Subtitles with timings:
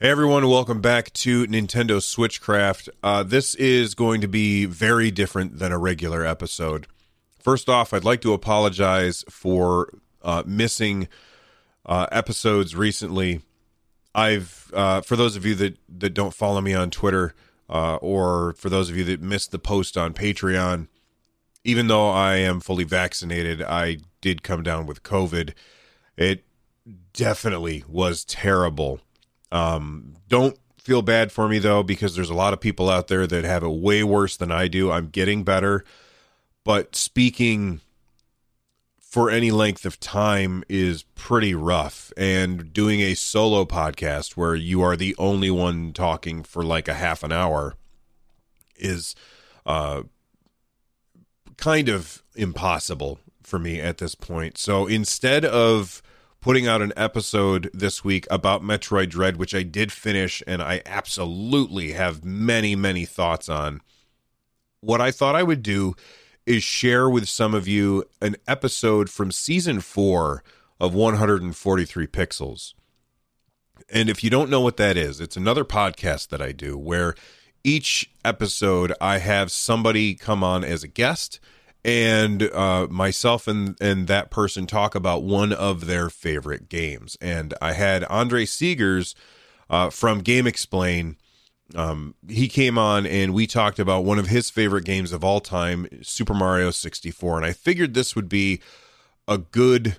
[0.00, 2.88] Hey everyone, welcome back to Nintendo Switchcraft.
[3.04, 6.88] Uh, this is going to be very different than a regular episode.
[7.38, 11.06] First off, I'd like to apologize for uh, missing
[11.86, 13.42] uh, episodes recently.
[14.16, 17.32] I've, uh, for those of you that, that don't follow me on Twitter,
[17.70, 20.88] uh, or for those of you that missed the post on Patreon,
[21.62, 25.54] even though I am fully vaccinated, I did come down with COVID.
[26.16, 26.42] It
[27.12, 29.00] definitely was terrible
[29.52, 33.26] um, don't feel bad for me though, because there's a lot of people out there
[33.26, 34.90] that have it way worse than I do.
[34.90, 35.84] I'm getting better,
[36.64, 37.80] but speaking
[39.14, 42.12] for any length of time is pretty rough.
[42.16, 46.94] And doing a solo podcast where you are the only one talking for like a
[46.94, 47.76] half an hour
[48.76, 49.14] is
[49.64, 50.02] uh,
[51.56, 54.58] kind of impossible for me at this point.
[54.58, 56.02] So instead of
[56.44, 60.82] putting out an episode this week about Metroid Dread, which I did finish and I
[60.84, 63.80] absolutely have many, many thoughts on.
[64.82, 65.94] What I thought I would do
[66.44, 70.44] is share with some of you an episode from season four
[70.78, 72.74] of 143 Pixels.
[73.88, 77.14] And if you don't know what that is, it's another podcast that I do where
[77.64, 81.40] each episode I have somebody come on as a guest
[81.84, 87.16] and uh, myself and and that person talk about one of their favorite games.
[87.20, 89.14] And I had Andre Segers
[89.68, 91.16] uh, from GameXplain.
[91.74, 95.40] Um, he came on and we talked about one of his favorite games of all
[95.40, 97.38] time, Super Mario 64.
[97.38, 98.60] And I figured this would be
[99.26, 99.96] a good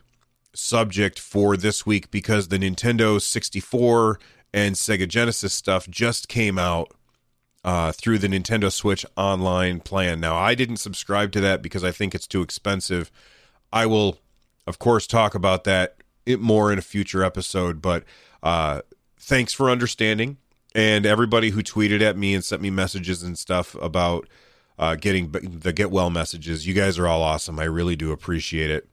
[0.54, 4.20] subject for this week because the Nintendo 64
[4.54, 6.92] and Sega Genesis stuff just came out
[7.66, 10.20] uh, through the Nintendo Switch online plan.
[10.20, 13.12] Now, I didn't subscribe to that because I think it's too expensive.
[13.74, 14.20] I will,
[14.68, 15.96] of course, talk about that
[16.40, 18.04] more in a future episode, but
[18.44, 18.82] uh,
[19.20, 20.38] thanks for understanding.
[20.76, 24.28] And everybody who tweeted at me and sent me messages and stuff about
[24.78, 27.60] uh, getting the get well messages, you guys are all awesome.
[27.60, 28.88] I really do appreciate it.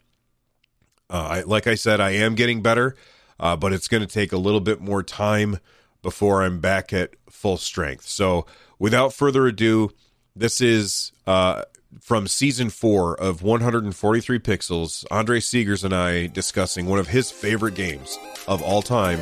[1.10, 2.96] Uh, I, like I said, I am getting better,
[3.38, 5.58] uh, but it's going to take a little bit more time
[6.02, 8.06] before I'm back at full strength.
[8.06, 8.46] So,
[8.78, 9.90] without further ado,
[10.34, 11.62] this is uh,
[12.00, 15.04] from season four of 143 Pixels.
[15.10, 18.18] Andre Segers and I discussing one of his favorite games
[18.48, 19.20] of all time,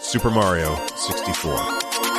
[0.00, 2.13] Super Mario 64.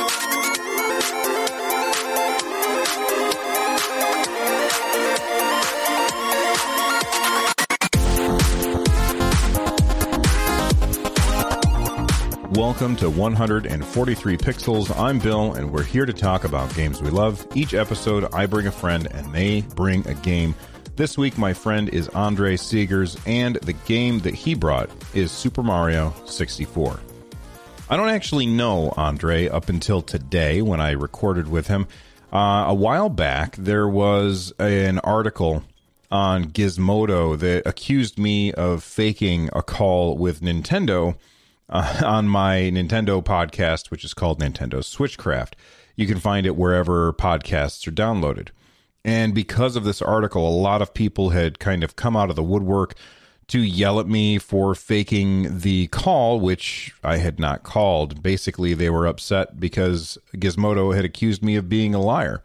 [12.56, 14.98] Welcome to 143 Pixels.
[14.98, 17.46] I'm Bill, and we're here to talk about games we love.
[17.54, 20.54] Each episode, I bring a friend, and they bring a game.
[20.96, 25.62] This week, my friend is Andre Segers, and the game that he brought is Super
[25.62, 26.98] Mario 64.
[27.90, 31.86] I don't actually know Andre up until today when I recorded with him.
[32.32, 35.62] Uh, a while back, there was an article
[36.10, 41.16] on Gizmodo that accused me of faking a call with Nintendo
[41.68, 45.52] uh, on my Nintendo podcast, which is called Nintendo Switchcraft.
[45.94, 48.48] You can find it wherever podcasts are downloaded.
[49.04, 52.36] And because of this article, a lot of people had kind of come out of
[52.36, 52.94] the woodwork
[53.48, 58.22] to yell at me for faking the call, which I had not called.
[58.22, 62.42] Basically, they were upset because Gizmodo had accused me of being a liar.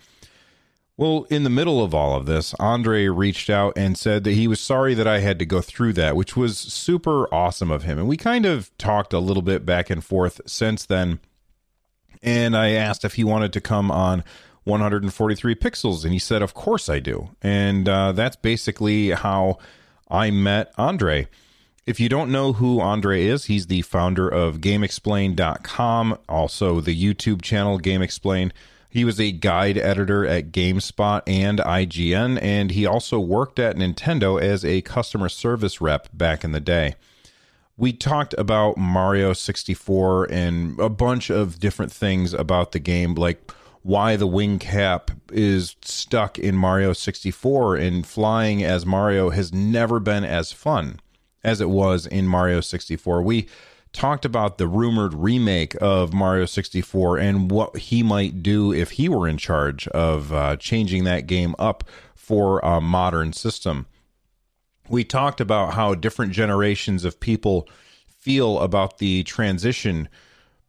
[0.98, 4.48] Well, in the middle of all of this, Andre reached out and said that he
[4.48, 7.98] was sorry that I had to go through that, which was super awesome of him.
[7.98, 11.20] And we kind of talked a little bit back and forth since then.
[12.22, 14.24] And I asked if he wanted to come on
[14.66, 17.30] 143 Pixels, and he said, Of course I do.
[17.42, 19.58] And uh, that's basically how
[20.10, 21.28] I met Andre.
[21.88, 27.42] If you don't know who Andre is, he's the founder of GameXplain.com, also the YouTube
[27.42, 28.52] channel GameXplain.
[28.92, 34.40] He was a guide editor at GameSpot and IGN, and he also worked at Nintendo
[34.40, 36.96] as a customer service rep back in the day.
[37.78, 43.50] We talked about Mario 64 and a bunch of different things about the game, like
[43.82, 50.02] why the wing cap is stuck in Mario 64 and flying as Mario has never
[50.02, 51.00] been as fun
[51.46, 53.24] as it was in Mario 64.
[53.24, 53.48] We
[53.94, 59.10] talked about the rumored remake of Mario 64 and what he might do if he
[59.10, 61.84] were in charge of uh, changing that game up
[62.16, 63.86] for a modern system.
[64.90, 67.68] We talked about how different generations of people
[68.08, 70.08] feel about the transition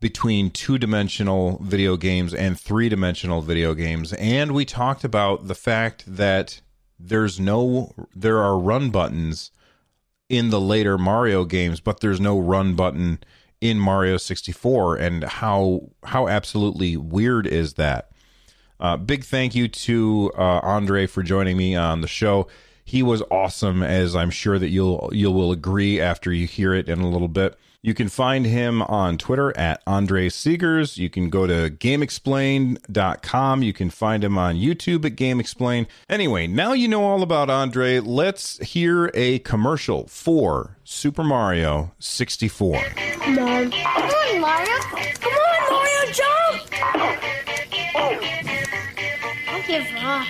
[0.00, 4.12] between two dimensional video games and three dimensional video games.
[4.14, 6.60] And we talked about the fact that
[6.98, 9.52] there's no, there are run buttons
[10.32, 13.18] in the later Mario games, but there's no run button
[13.60, 18.10] in Mario 64 and how how absolutely weird is that?
[18.80, 22.48] Uh, big thank you to uh, Andre for joining me on the show.
[22.82, 26.88] He was awesome, as I'm sure that you'll you will agree after you hear it
[26.88, 27.56] in a little bit.
[27.84, 30.98] You can find him on Twitter at Andre Segers.
[30.98, 33.62] You can go to GameXplain.com.
[33.64, 35.88] You can find him on YouTube at GameXplain.
[36.08, 37.98] Anyway, now you know all about Andre.
[37.98, 42.78] Let's hear a commercial for Super Mario 64.
[42.78, 43.72] Come on.
[43.72, 44.78] Come on, Mario.
[45.18, 46.62] Come on, Mario, jump!
[47.96, 48.20] Oh.
[49.46, 50.28] Don't give up.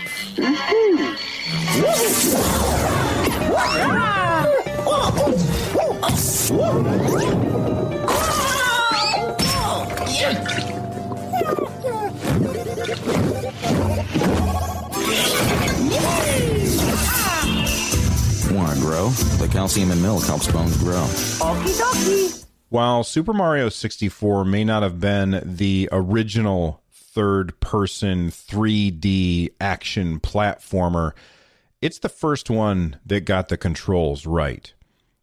[6.51, 6.89] Want
[18.75, 19.11] to grow?
[19.39, 21.05] The calcium in milk helps bones grow.
[21.05, 22.45] Okie dokie.
[22.71, 31.13] While Super Mario 64 may not have been the original third person 3D action platformer,
[31.81, 34.75] it's the first one that got the controls right.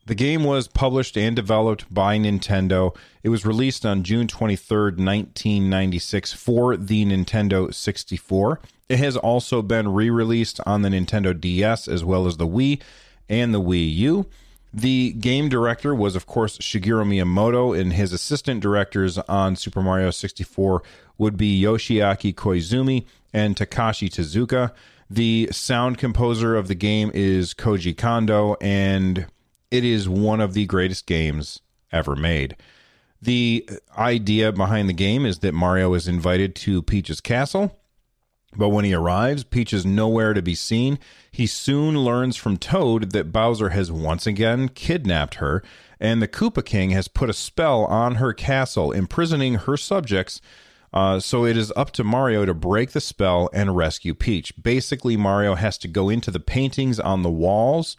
[0.10, 2.96] The game was published and developed by Nintendo.
[3.22, 8.60] It was released on June 23rd, 1996 for the Nintendo 64.
[8.90, 12.82] It has also been re-released on the Nintendo DS as well as the Wii
[13.30, 14.26] and the Wii U.
[14.74, 20.10] The game director was, of course, Shigeru Miyamoto, and his assistant directors on Super Mario
[20.10, 20.82] 64
[21.20, 24.72] would be Yoshiaki Koizumi and Takashi Tezuka.
[25.08, 29.28] The sound composer of the game is Koji Kondo, and
[29.72, 31.62] it is one of the greatest games
[31.92, 32.56] ever made.
[33.22, 33.68] The
[33.98, 37.78] idea behind the game is that Mario is invited to Peach's castle,
[38.56, 40.98] but when he arrives, Peach is nowhere to be seen.
[41.32, 45.62] He soon learns from Toad that Bowser has once again kidnapped her,
[46.00, 50.42] and the Koopa King has put a spell on her castle, imprisoning her subjects.
[50.92, 54.54] Uh, so it is up to Mario to break the spell and rescue Peach.
[54.60, 57.98] Basically, Mario has to go into the paintings on the walls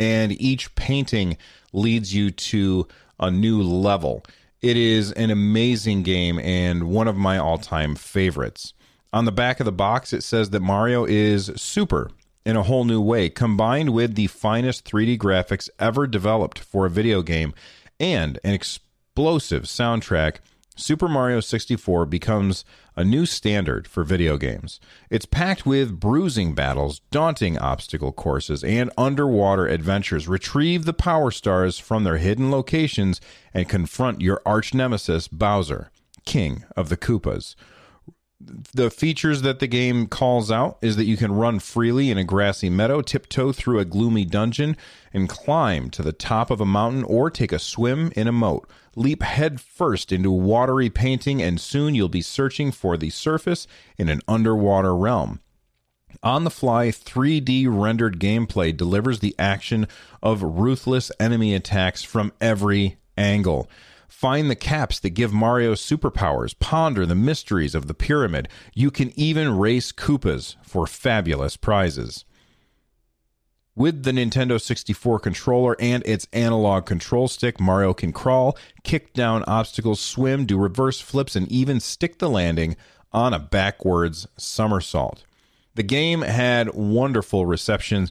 [0.00, 1.36] and each painting
[1.72, 2.88] leads you to
[3.20, 4.24] a new level.
[4.62, 8.72] It is an amazing game and one of my all time favorites.
[9.12, 12.10] On the back of the box, it says that Mario is super
[12.46, 16.90] in a whole new way, combined with the finest 3D graphics ever developed for a
[16.90, 17.52] video game
[17.98, 20.36] and an explosive soundtrack
[20.80, 22.64] Super Mario 64 becomes
[22.96, 24.80] a new standard for video games.
[25.10, 30.26] It's packed with bruising battles, daunting obstacle courses, and underwater adventures.
[30.26, 33.20] Retrieve the Power Stars from their hidden locations
[33.52, 35.90] and confront your arch nemesis, Bowser,
[36.24, 37.54] King of the Koopas
[38.40, 42.24] the features that the game calls out is that you can run freely in a
[42.24, 44.76] grassy meadow, tiptoe through a gloomy dungeon,
[45.12, 48.68] and climb to the top of a mountain or take a swim in a moat.
[48.96, 53.66] Leap headfirst first into watery painting, and soon you'll be searching for the surface
[53.98, 55.40] in an underwater realm.
[56.22, 59.86] On the fly, 3D rendered gameplay delivers the action
[60.22, 63.68] of ruthless enemy attacks from every angle.
[64.10, 68.48] Find the caps that give Mario superpowers, ponder the mysteries of the pyramid.
[68.74, 72.24] You can even race Koopas for fabulous prizes.
[73.76, 79.44] With the Nintendo 64 controller and its analog control stick, Mario can crawl, kick down
[79.46, 82.76] obstacles, swim, do reverse flips, and even stick the landing
[83.12, 85.24] on a backwards somersault.
[85.76, 88.10] The game had wonderful receptions.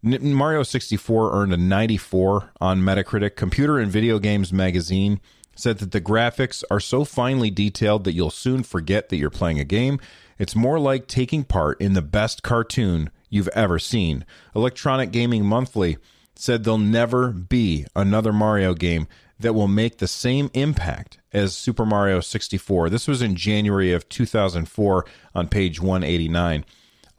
[0.00, 3.34] Mario 64 earned a 94 on Metacritic.
[3.34, 5.20] Computer and Video Games magazine
[5.54, 9.60] said that the graphics are so finely detailed that you'll soon forget that you're playing
[9.60, 10.00] a game.
[10.38, 14.24] It's more like taking part in the best cartoon you've ever seen.
[14.54, 15.98] Electronic Gaming Monthly
[16.34, 19.06] said there'll never be another Mario game
[19.38, 22.90] that will make the same impact as Super Mario 64.
[22.90, 26.64] This was in January of 2004 on page 189.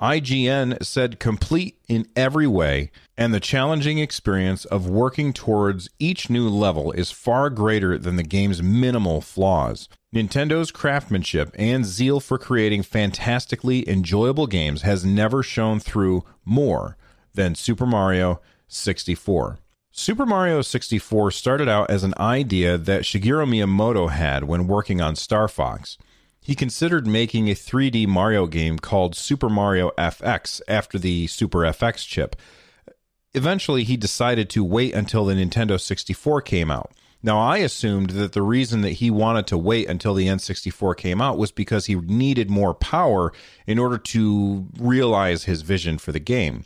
[0.02, 6.50] IGN said complete in every way, and the challenging experience of working towards each new
[6.50, 9.88] level is far greater than the game's minimal flaws.
[10.14, 16.98] Nintendo's craftsmanship and zeal for creating fantastically enjoyable games has never shown through more
[17.36, 19.60] than Super Mario 64.
[19.92, 25.16] Super Mario 64 started out as an idea that Shigeru Miyamoto had when working on
[25.16, 25.98] Star Fox.
[26.44, 32.08] He considered making a 3D Mario game called Super Mario FX after the Super FX
[32.08, 32.36] chip.
[33.34, 36.92] Eventually, he decided to wait until the Nintendo 64 came out.
[37.24, 41.22] Now, I assumed that the reason that he wanted to wait until the N64 came
[41.22, 43.32] out was because he needed more power
[43.68, 46.66] in order to realize his vision for the game.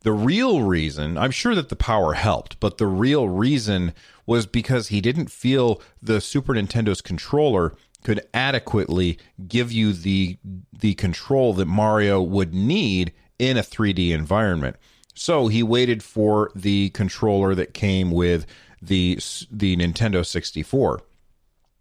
[0.00, 3.94] The real reason, I'm sure that the power helped, but the real reason
[4.26, 9.18] was because he didn't feel the Super Nintendo's controller could adequately
[9.48, 10.38] give you the
[10.78, 14.76] the control that Mario would need in a 3D environment.
[15.14, 18.46] So he waited for the controller that came with
[18.80, 19.18] the
[19.50, 21.00] the Nintendo 64.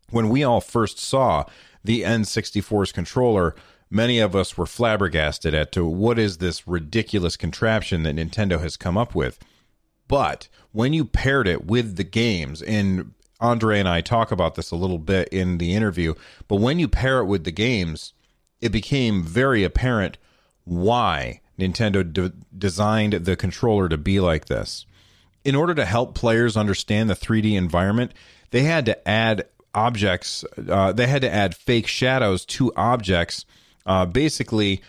[0.10, 1.46] When we all first saw
[1.84, 3.56] the N64's controller,
[3.90, 8.78] many of us were flabbergasted at to what is this ridiculous contraption that Nintendo has
[8.78, 9.40] come up with.
[10.08, 13.14] But when you paired it with the games, and
[13.44, 16.16] Andre and I talk about this a little bit in the interview,
[16.48, 18.14] but when you pair it with the games,
[18.62, 20.18] it became very apparent
[20.64, 24.86] why Nintendo de- designed the controller to be like this.
[25.44, 28.14] In order to help players understand the 3D environment,
[28.52, 29.46] they had to add
[29.76, 33.46] objects, uh, they had to add fake shadows to objects,
[33.86, 34.82] uh, basically,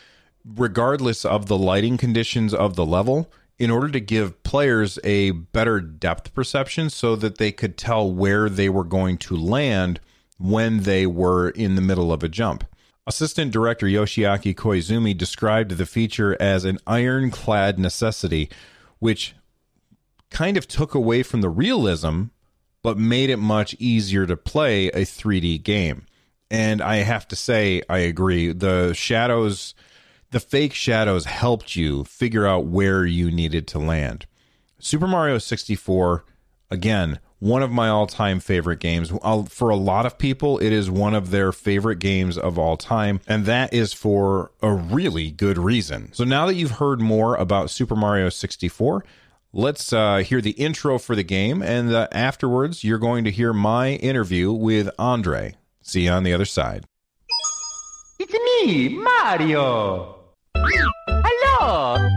[0.45, 5.81] regardless of the lighting conditions of the level, in order to give players a better
[5.81, 10.01] depth perception so that they could tell where they were going to land
[10.39, 12.65] when they were in the middle of a jump.
[13.07, 18.49] Assistant director Yoshiaki Koizumi described the feature as an ironclad necessity,
[18.99, 19.35] which
[20.31, 22.25] kind of took away from the realism,
[22.83, 26.07] but made it much easier to play a 3D game.
[26.51, 28.53] And I have to say, I agree.
[28.53, 29.75] The shadows,
[30.31, 34.27] the fake shadows helped you figure out where you needed to land.
[34.79, 36.25] Super Mario 64,
[36.71, 39.13] again, one of my all time favorite games.
[39.49, 43.21] For a lot of people, it is one of their favorite games of all time,
[43.27, 46.13] and that is for a really good reason.
[46.13, 49.05] So now that you've heard more about Super Mario 64,
[49.57, 53.53] Let's uh, hear the intro for the game, and uh, afterwards, you're going to hear
[53.53, 55.55] my interview with Andre.
[55.81, 56.87] See you on the other side.
[58.27, 60.17] It's me, Mario.
[60.57, 62.09] Hello.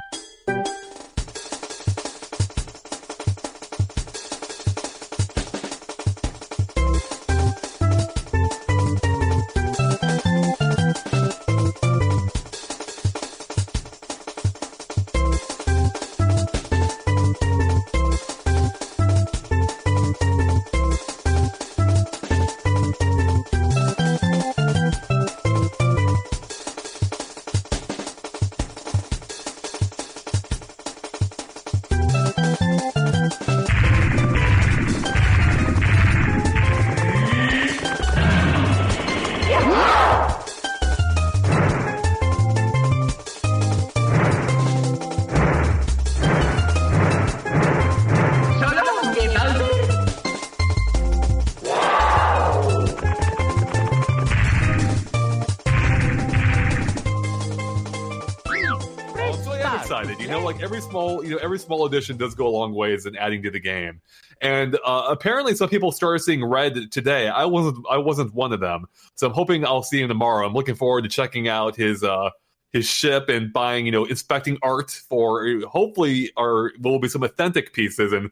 [60.77, 63.99] You know every small addition does go a long ways in adding to the game.
[64.41, 67.29] And uh, apparently, some people started seeing Redd today.
[67.29, 70.45] I wasn't I wasn't one of them, so I'm hoping I'll see him tomorrow.
[70.45, 72.29] I'm looking forward to checking out his uh,
[72.71, 77.73] his ship and buying you know inspecting art for hopefully are will be some authentic
[77.73, 78.29] pieces and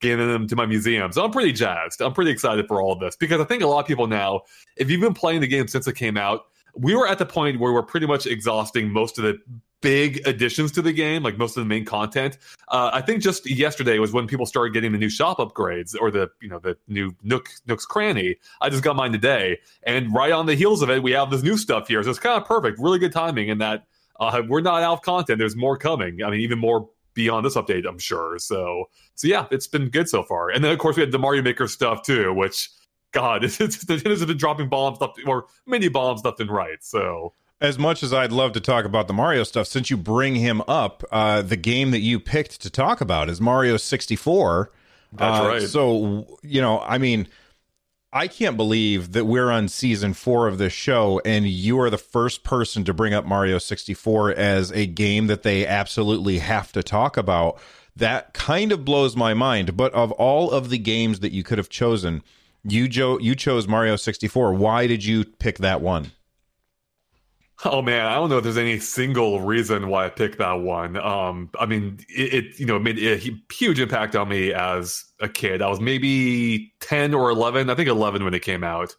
[0.00, 1.10] getting them to my museum.
[1.10, 2.00] So I'm pretty jazzed.
[2.00, 4.42] I'm pretty excited for all of this because I think a lot of people now,
[4.76, 6.42] if you've been playing the game since it came out,
[6.76, 9.40] we were at the point where we're pretty much exhausting most of the
[9.80, 12.38] big additions to the game, like most of the main content.
[12.68, 16.10] Uh, I think just yesterday was when people started getting the new shop upgrades or
[16.10, 18.36] the you know the new Nook Nook's Cranny.
[18.60, 21.42] I just got mine today, and right on the heels of it, we have this
[21.42, 22.02] new stuff here.
[22.02, 23.86] So it's kind of perfect, really good timing in that
[24.20, 25.38] uh, we're not out of content.
[25.38, 26.22] There's more coming.
[26.22, 28.38] I mean, even more beyond this update, I'm sure.
[28.38, 30.50] So so yeah, it's been good so far.
[30.50, 32.70] And then of course we had the Mario Maker stuff too, which
[33.12, 36.78] God, it's, it's, it's been dropping bombs or mini bombs left and right.
[36.82, 40.36] So as much as I'd love to talk about the Mario stuff, since you bring
[40.36, 44.70] him up, uh, the game that you picked to talk about is Mario 64.
[45.12, 45.62] That's uh, right.
[45.62, 47.26] So, you know, I mean,
[48.12, 51.98] I can't believe that we're on season four of this show and you are the
[51.98, 56.82] first person to bring up Mario 64 as a game that they absolutely have to
[56.82, 57.60] talk about.
[57.96, 59.76] That kind of blows my mind.
[59.76, 62.22] But of all of the games that you could have chosen,
[62.62, 64.54] you, jo- you chose Mario 64.
[64.54, 66.12] Why did you pick that one?
[67.64, 70.96] Oh man, I don't know if there's any single reason why I picked that one.
[70.96, 73.16] Um, I mean, it, it you know made a
[73.52, 75.60] huge impact on me as a kid.
[75.60, 77.68] I was maybe ten or eleven.
[77.68, 78.94] I think eleven when it came out,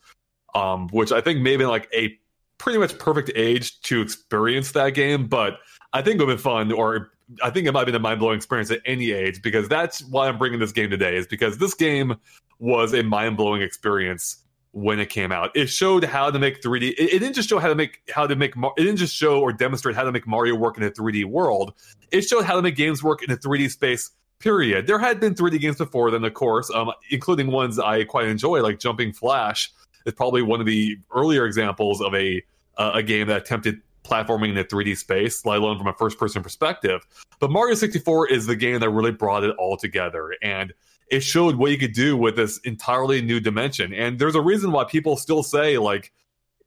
[0.56, 2.18] um, which I think maybe like a
[2.58, 5.28] pretty much perfect age to experience that game.
[5.28, 5.60] But
[5.94, 7.12] I think it would have been fun, or
[7.42, 10.04] I think it might have been a mind blowing experience at any age because that's
[10.04, 11.16] why I'm bringing this game today.
[11.16, 12.18] Is because this game
[12.60, 15.56] was a mind blowing experience when it came out.
[15.56, 16.92] It showed how to make 3D.
[16.92, 18.54] It, it, didn't just show how to make how to make.
[18.56, 21.74] It didn't just show or demonstrate how to make Mario work in a 3D world.
[22.12, 24.12] It showed how to make games work in a 3D space.
[24.40, 24.88] Period.
[24.88, 28.62] There had been 3D games before then, of course, um, including ones I quite enjoy,
[28.62, 29.72] like Jumping Flash.
[30.06, 32.42] Is probably one of the earlier examples of a
[32.78, 36.18] uh, a game that attempted platforming in a 3D space, let alone from a first
[36.18, 37.06] person perspective.
[37.40, 40.34] But Mario 64 is the game that really brought it all together.
[40.42, 40.74] And
[41.10, 43.94] it showed what you could do with this entirely new dimension.
[43.94, 46.12] And there's a reason why people still say, like,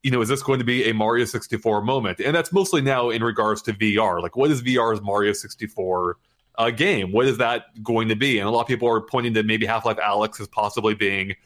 [0.02, 2.20] you know, is this going to be a Mario 64 moment?
[2.20, 4.20] And that's mostly now in regards to VR.
[4.20, 6.16] Like, what is VR's Mario 64
[6.58, 7.12] uh, game?
[7.12, 8.40] What is that going to be?
[8.40, 11.37] And a lot of people are pointing to maybe Half Life Alyx as possibly being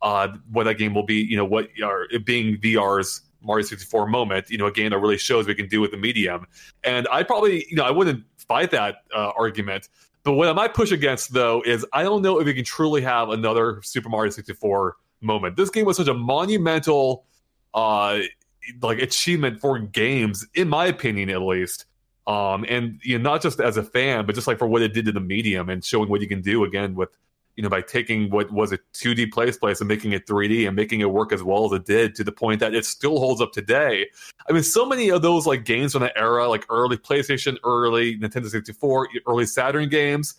[0.00, 4.50] uh, what that game will be, you know, what are being VR's Mario 64 moment,
[4.50, 6.46] you know, a game that really shows we can do with the medium.
[6.84, 9.88] And I probably, you know, I wouldn't fight that uh, argument
[10.26, 13.00] but what I might push against, though, is I don't know if we can truly
[13.00, 15.54] have another Super Mario 64 moment.
[15.54, 17.24] This game was such a monumental,
[17.72, 18.18] uh,
[18.82, 21.84] like achievement for games, in my opinion, at least.
[22.26, 24.92] Um, and you know, not just as a fan, but just like for what it
[24.92, 27.10] did to the medium and showing what you can do again with
[27.56, 30.76] you know, by taking what was a 2D place place and making it 3D and
[30.76, 33.40] making it work as well as it did to the point that it still holds
[33.40, 34.06] up today.
[34.48, 38.18] I mean, so many of those like games from the era, like early PlayStation, early
[38.18, 40.34] Nintendo 64, early Saturn games,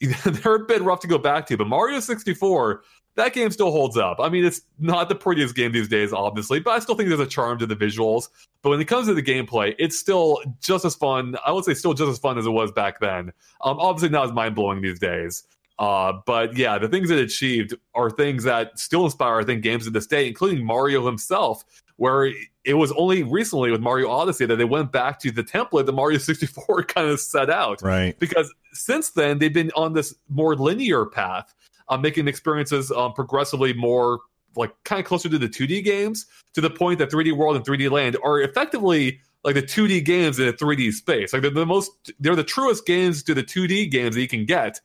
[0.24, 1.56] they're a bit rough to go back to.
[1.56, 2.82] But Mario 64,
[3.16, 4.18] that game still holds up.
[4.20, 7.20] I mean, it's not the prettiest game these days, obviously, but I still think there's
[7.20, 8.28] a charm to the visuals.
[8.62, 11.36] But when it comes to the gameplay, it's still just as fun.
[11.44, 13.32] I would say still just as fun as it was back then.
[13.62, 15.44] Um, obviously not as mind blowing these days.
[15.80, 19.84] Uh, but yeah, the things it achieved are things that still inspire, I think, games
[19.84, 21.64] to this day, including Mario himself,
[21.96, 22.30] where
[22.64, 25.92] it was only recently with Mario Odyssey that they went back to the template that
[25.92, 27.80] Mario 64 kind of set out.
[27.80, 28.16] Right.
[28.18, 31.54] Because since then, they've been on this more linear path,
[31.88, 34.20] uh, making experiences um, progressively more
[34.56, 37.64] like kind of closer to the 2D games to the point that 3D World and
[37.64, 41.32] 3D Land are effectively like the 2D games in a 3D space.
[41.32, 44.44] Like they're the most, they're the truest games to the 2D games that you can
[44.44, 44.78] get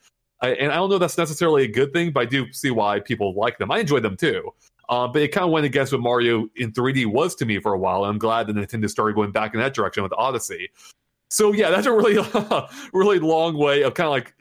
[0.53, 3.34] And I don't know that's necessarily a good thing, but I do see why people
[3.34, 3.71] like them.
[3.71, 4.53] I enjoy them too.
[4.88, 7.73] Uh, but it kind of went against what Mario in 3D was to me for
[7.73, 8.03] a while.
[8.03, 10.69] I'm glad that Nintendo started going back in that direction with Odyssey.
[11.29, 12.23] So yeah, that's a really,
[12.93, 14.34] really long way of kind of like,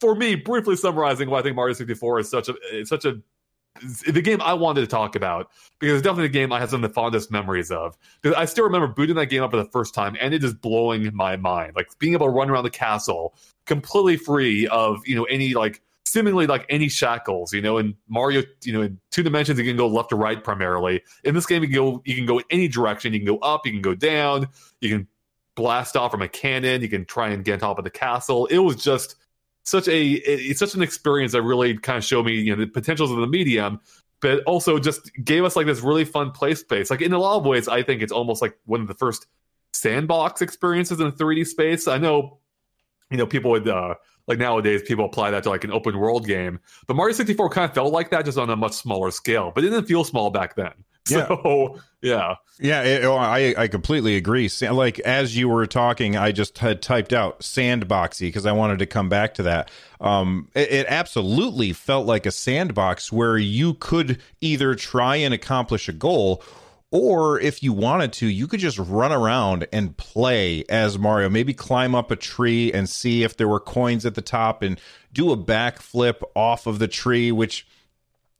[0.00, 3.20] for me, briefly summarizing why I think Mario 64 is such a, such a
[4.06, 6.84] the game I wanted to talk about because it's definitely the game I have some
[6.84, 7.96] of the fondest memories of.
[8.22, 10.54] Because I still remember booting that game up for the first time and it is
[10.54, 11.74] blowing my mind.
[11.74, 13.34] Like being able to run around the castle
[13.66, 17.52] completely free of you know any like seemingly like any shackles.
[17.52, 20.42] You know, in Mario, you know, in two dimensions you can go left to right
[20.42, 21.02] primarily.
[21.24, 23.12] In this game, you can go you can go any direction.
[23.12, 24.48] You can go up, you can go down,
[24.80, 25.08] you can
[25.56, 28.46] blast off from a cannon, you can try and get on top of the castle.
[28.46, 29.16] It was just
[29.64, 32.70] such a it's such an experience that really kind of showed me you know the
[32.70, 33.80] potentials of the medium
[34.20, 36.90] but also just gave us like this really fun play space.
[36.90, 39.26] Like in a lot of ways i think it's almost like one of the first
[39.72, 41.88] sandbox experiences in 3d space.
[41.88, 42.38] I know
[43.10, 43.94] you know people would uh
[44.26, 47.68] like nowadays people apply that to like an open world game but mario 64 kind
[47.68, 50.30] of felt like that just on a much smaller scale but it didn't feel small
[50.30, 50.72] back then
[51.08, 54.48] so yeah, yeah, it, oh, I I completely agree.
[54.62, 58.86] Like as you were talking, I just had typed out sandboxy because I wanted to
[58.86, 59.70] come back to that.
[60.00, 65.88] Um, it, it absolutely felt like a sandbox where you could either try and accomplish
[65.88, 66.42] a goal
[66.90, 71.28] or if you wanted to, you could just run around and play as Mario.
[71.28, 74.80] Maybe climb up a tree and see if there were coins at the top and
[75.12, 77.66] do a backflip off of the tree, which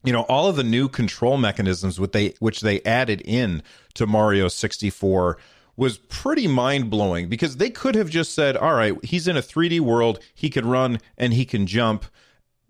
[0.05, 3.63] you know all of the new control mechanisms which they which they added in
[3.95, 5.39] to Mario 64
[5.77, 9.43] was pretty mind blowing because they could have just said, "All right, he's in a
[9.43, 12.05] 3D world, he can run and he can jump."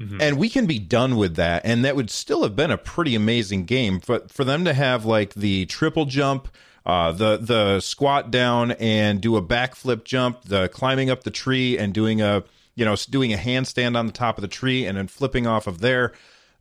[0.01, 0.21] Mm-hmm.
[0.21, 3.15] And we can be done with that, and that would still have been a pretty
[3.15, 4.01] amazing game.
[4.05, 6.49] But for them to have like the triple jump,
[6.85, 11.79] uh, the the squat down and do a backflip jump, the climbing up the tree
[11.79, 12.43] and doing a
[12.75, 15.69] you know doing a handstand on the top of the tree and then flipping off
[15.69, 16.13] of there,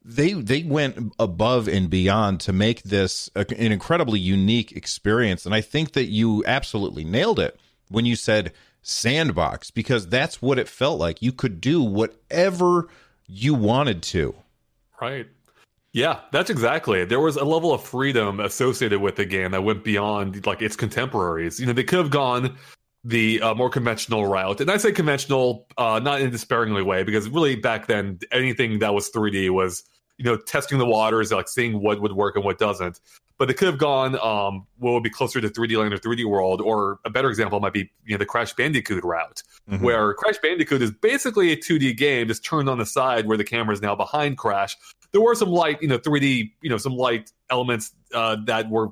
[0.06, 5.46] they they went above and beyond to make this a, an incredibly unique experience.
[5.46, 10.60] And i think that you absolutely nailed it when you said sandbox because that's what
[10.60, 11.22] it felt like.
[11.22, 12.90] You could do whatever
[13.28, 14.36] you wanted to.
[15.02, 15.28] Right.
[15.94, 17.10] Yeah, that's exactly it.
[17.10, 20.76] There was a level of freedom associated with the game that went beyond like its
[20.76, 21.60] contemporaries.
[21.60, 22.58] You know, they could have gone
[23.04, 27.04] the uh, more conventional route, and I say conventional, uh, not in a disparagingly way,
[27.04, 29.84] because really back then anything that was 3D was
[30.18, 33.00] you know testing the waters, like seeing what would work and what doesn't.
[33.40, 36.24] But it could have gone um, what would be closer to 3D Land or 3D
[36.26, 39.82] World, or a better example might be you know the Crash Bandicoot route, Mhm.
[39.82, 43.44] where Crash Bandicoot is basically a 2D game just turned on the side where the
[43.44, 44.78] camera is now behind Crash.
[45.12, 48.90] There were some light, you know, 3D, you know, some light elements uh, that were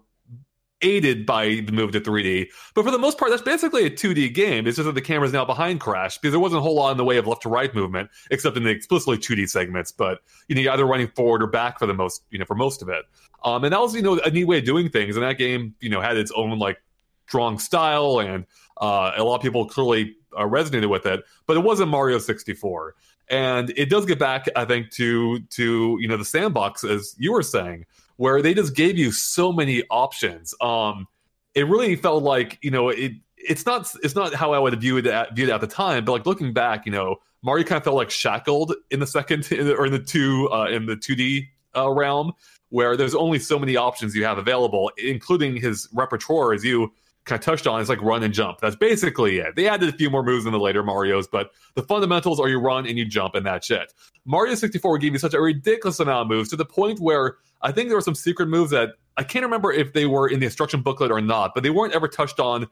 [0.82, 2.50] aided by the move to 3D.
[2.74, 4.68] But for the most part, that's basically a 2D game.
[4.68, 6.98] It's just that the camera's now behind Crash because there wasn't a whole lot in
[6.98, 9.92] the way of left to right movement, except in the explicitly 2D segments.
[9.92, 12.56] But you know, you're either running forward or back for the most, you know, for
[12.56, 13.06] most of it.
[13.44, 15.16] Um, and that was, you know, a neat way of doing things.
[15.16, 16.82] And that game, you know, had its own like
[17.28, 18.46] strong style, and
[18.82, 21.24] uh, a lot of people clearly uh, resonated with it.
[21.48, 22.96] But it wasn't Mario 64.
[23.30, 27.32] And it does get back, I think, to to you know the sandbox, as you
[27.32, 27.86] were saying,
[28.18, 30.54] where they just gave you so many options.
[30.62, 31.08] Um,
[31.56, 33.14] it really felt like you know it.
[33.38, 33.92] It's not.
[34.04, 36.26] It's not how I would view it at, viewed it at the time, but like
[36.26, 39.76] looking back, you know, Mario kind of felt like shackled in the second in the,
[39.76, 42.34] or in the two uh, in the two D uh, realm,
[42.70, 46.92] where there's only so many options you have available, including his repertoire, as you
[47.26, 47.80] kind of touched on.
[47.80, 48.60] It's like run and jump.
[48.60, 49.56] That's basically it.
[49.56, 52.60] They added a few more moves in the later Mario's, but the fundamentals are you
[52.60, 53.94] run and you jump, and that's it.
[54.26, 57.72] Mario 64 gave you such a ridiculous amount of moves to the point where I
[57.72, 60.46] think there were some secret moves that I can't remember if they were in the
[60.46, 62.68] instruction booklet or not, but they weren't ever touched on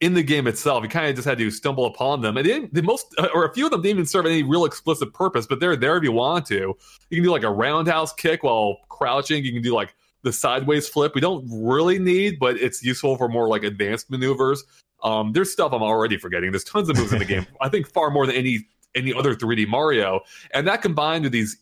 [0.00, 0.82] in the game itself.
[0.82, 3.54] You kind of just had to stumble upon them, and they the most or a
[3.54, 6.12] few of them didn't even serve any real explicit purpose, but they're there if you
[6.12, 6.76] want to.
[7.10, 9.44] You can do like a roundhouse kick while crouching.
[9.44, 11.14] You can do like the sideways flip.
[11.14, 14.64] We don't really need, but it's useful for more like advanced maneuvers.
[15.04, 16.50] Um, there's stuff I'm already forgetting.
[16.52, 17.46] There's tons of moves in the game.
[17.60, 20.20] I think far more than any any other 3D Mario,
[20.52, 21.56] and that combined with these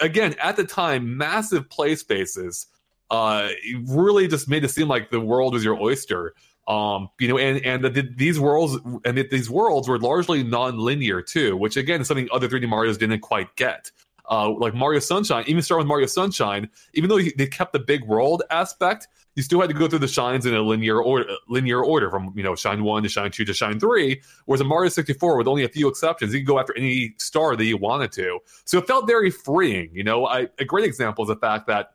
[0.00, 2.66] again at the time massive play spaces
[3.10, 3.48] uh
[3.86, 6.34] really just made it seem like the world was your oyster.
[6.66, 11.20] Um you know and and that these worlds and that these worlds were largely non-linear
[11.22, 13.90] too which again is something other 3d marios didn't quite get.
[14.30, 18.04] Uh like mario sunshine even start with mario sunshine even though they kept the big
[18.04, 21.84] world aspect you still had to go through the shines in a linear order linear
[21.84, 24.88] order from you know shine 1 to shine 2 to shine 3 whereas in mario
[24.88, 28.12] 64 with only a few exceptions you could go after any star that you wanted
[28.12, 28.38] to.
[28.64, 30.26] So it felt very freeing you know?
[30.26, 31.94] I, a great example is the fact that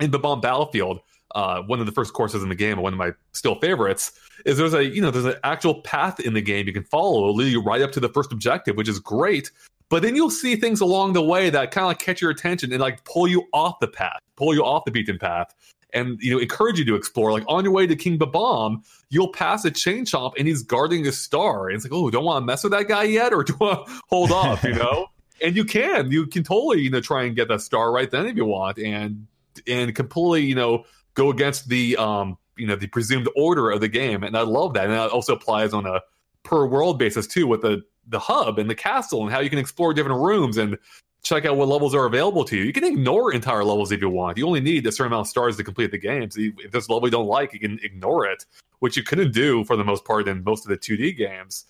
[0.00, 1.00] in the Bob-omb Battlefield
[1.34, 4.12] uh, one of the first courses in the game, one of my still favorites,
[4.44, 7.22] is there's a you know there's an actual path in the game you can follow,
[7.22, 9.50] it'll lead you right up to the first objective, which is great.
[9.88, 12.72] But then you'll see things along the way that kind of like catch your attention
[12.72, 15.54] and like pull you off the path, pull you off the beaten path,
[15.92, 17.32] and you know encourage you to explore.
[17.32, 21.06] Like on your way to King Bob-omb, you'll pass a chain chomp and he's guarding
[21.06, 23.44] a star, and it's like, oh, don't want to mess with that guy yet, or
[23.44, 24.64] do I hold off?
[24.64, 25.06] You know.
[25.44, 28.26] And you can, you can totally, you know, try and get that star right then
[28.26, 29.26] if you want, and
[29.66, 33.88] and completely, you know, go against the um you know the presumed order of the
[33.88, 36.00] game and i love that and that also applies on a
[36.42, 39.58] per world basis too with the the hub and the castle and how you can
[39.58, 40.76] explore different rooms and
[41.22, 42.64] check out what levels are available to you.
[42.64, 44.38] You can ignore entire levels if you want.
[44.38, 46.30] You only need a certain amount of stars to complete the game.
[46.30, 48.44] So if there's a level you don't like you can ignore it
[48.80, 51.64] which you couldn't do for the most part in most of the 2d games.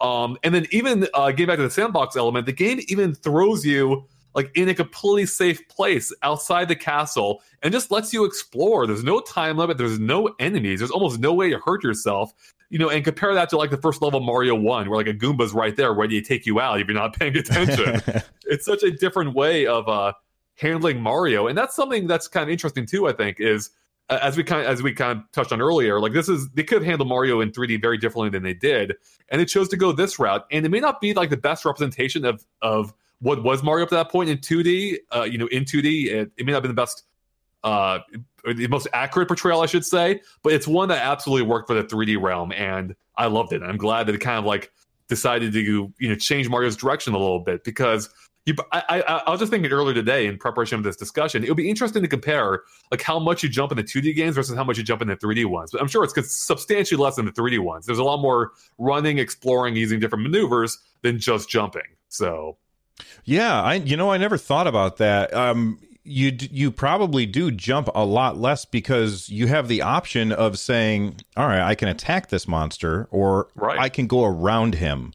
[0.00, 3.64] Um and then even uh getting back to the sandbox element the game even throws
[3.64, 8.86] you like in a completely safe place outside the castle and just lets you explore.
[8.86, 12.34] There's no time limit, there's no enemies, there's almost no way to hurt yourself.
[12.68, 15.14] You know, and compare that to like the first level Mario 1, where like a
[15.14, 18.02] Goomba's right there ready to take you out if you're not paying attention.
[18.44, 20.12] it's such a different way of uh
[20.56, 21.46] handling Mario.
[21.46, 23.70] And that's something that's kind of interesting too, I think, is
[24.08, 26.48] uh, as we kind of, as we kind of touched on earlier, like this is
[26.50, 28.94] they could have handled Mario in 3D very differently than they did,
[29.28, 30.46] and they chose to go this route.
[30.50, 33.88] And it may not be like the best representation of of what was Mario up
[33.90, 34.98] to that point in 2D.
[35.14, 37.04] Uh, you know, in 2D, it, it may not have been the best,
[37.64, 37.98] uh,
[38.54, 41.84] the most accurate portrayal, I should say, but it's one that absolutely worked for the
[41.84, 43.62] 3D realm, and I loved it.
[43.62, 44.72] I'm glad that it kind of like
[45.08, 48.08] decided to you know change Mario's direction a little bit because.
[48.48, 51.48] You, I, I, I was just thinking earlier today in preparation of this discussion, it
[51.48, 54.54] would be interesting to compare like how much you jump in the 2D games versus
[54.54, 55.72] how much you jump in the 3D ones.
[55.72, 57.86] But I'm sure it's substantially less than the 3D ones.
[57.86, 61.82] There's a lot more running, exploring, using different maneuvers than just jumping.
[62.08, 62.56] So
[63.24, 65.34] Yeah, I you know I never thought about that.
[65.34, 70.32] Um you d- you probably do jump a lot less because you have the option
[70.32, 73.78] of saying, "All right, I can attack this monster or Right.
[73.78, 75.12] I can go around him."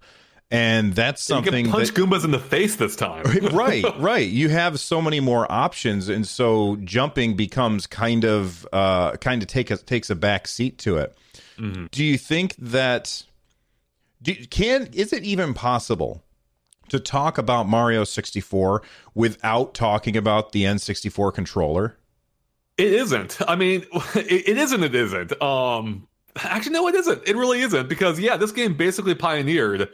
[0.53, 3.23] And that's you something can punch that, Goombas in the face this time.
[3.53, 4.27] right, right.
[4.27, 9.47] You have so many more options, and so jumping becomes kind of uh, kind of
[9.47, 11.17] take a, takes a back seat to it.
[11.91, 13.23] Do you think that
[14.21, 16.23] do, can is it even possible
[16.91, 18.81] to talk about Mario 64
[19.15, 21.97] without talking about the N64 controller?
[22.77, 23.37] It isn't.
[23.47, 24.83] I mean, it, it isn't.
[24.83, 25.41] It isn't.
[25.41, 27.25] Um, actually, no, it isn't.
[27.25, 29.87] It really isn't because yeah, this game basically pioneered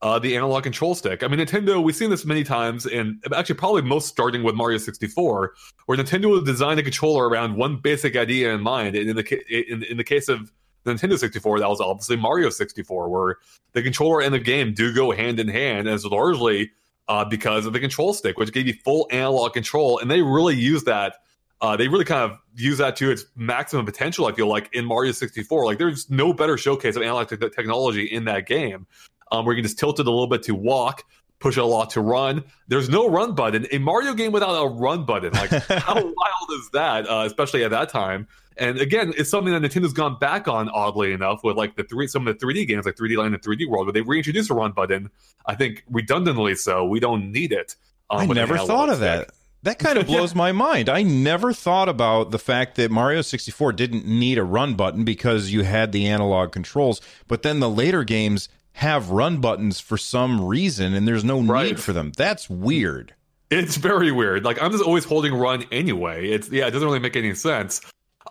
[0.00, 1.24] uh, the analog control stick.
[1.24, 1.82] I mean, Nintendo.
[1.82, 5.54] We've seen this many times, and actually, probably most starting with Mario 64,
[5.86, 8.94] where Nintendo designed a controller around one basic idea in mind.
[8.94, 10.52] And in the in, in the case of
[10.84, 13.36] the Nintendo 64, that was obviously Mario 64, where
[13.72, 16.72] the controller and the game do go hand in hand, and it's largely
[17.08, 20.54] uh, because of the control stick, which gave you full analog control, and they really
[20.54, 21.16] use that
[21.64, 24.26] uh, they really kind of use that to its maximum potential.
[24.26, 28.04] I feel like in Mario 64, like there's no better showcase of analog te- technology
[28.04, 28.86] in that game,
[29.32, 31.04] um, where you can just tilt it a little bit to walk,
[31.38, 32.44] push it a lot to run.
[32.68, 33.66] There's no run button.
[33.72, 37.08] A Mario game without a run button, like how wild is that?
[37.08, 38.28] Uh, especially at that time.
[38.56, 42.06] And again, it's something that Nintendo's gone back on, oddly enough, with like the three
[42.06, 44.54] some of the 3D games, like 3D Land and 3D World, where they reintroduced a
[44.54, 45.10] run button.
[45.46, 46.84] I think redundantly so.
[46.84, 47.76] We don't need it.
[48.10, 49.26] um, I never thought of stick.
[49.28, 49.30] that.
[49.64, 50.88] That kind of blows my mind.
[50.88, 55.50] I never thought about the fact that Mario 64 didn't need a run button because
[55.50, 60.44] you had the analog controls, but then the later games have run buttons for some
[60.44, 61.68] reason and there's no Right.
[61.68, 62.12] need for them.
[62.16, 63.14] That's weird.
[63.50, 64.44] It's very weird.
[64.44, 66.28] Like I'm just always holding run anyway.
[66.28, 67.80] It's yeah, it doesn't really make any sense.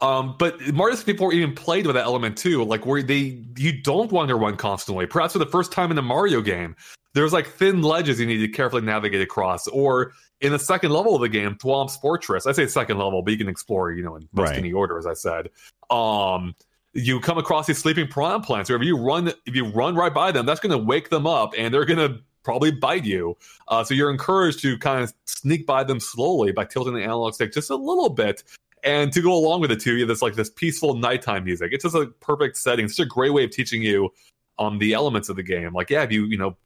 [0.04, 4.12] Um, but Mario 64 even played with that element too, like where they you don't
[4.12, 5.06] want to run constantly.
[5.06, 6.76] Perhaps for the first time in a Mario game,
[7.14, 10.12] there's like thin ledges you need to carefully navigate across, or
[10.42, 12.46] in the second level of the game, Thwomp's Fortress.
[12.46, 14.58] I say second level, but you can explore, you know, in most Right.
[14.58, 15.50] any order, as I said.
[15.90, 16.54] Um,
[16.92, 20.14] you come across these sleeping piranha plants, or if you run, if you run right
[20.14, 23.38] by them, that's going to wake them up, and they're going to probably bite you.
[23.70, 27.34] Uh, so you're encouraged to kind of sneak by them slowly by tilting the analog
[27.34, 28.44] stick just a little bit.
[28.84, 31.72] And to go along with it too, you have this like this peaceful nighttime music.
[31.72, 32.86] It's just a perfect setting.
[32.86, 34.10] It's such a great way of teaching you
[34.60, 35.74] um the elements of the game.
[35.74, 36.58] Like, yeah, if you you know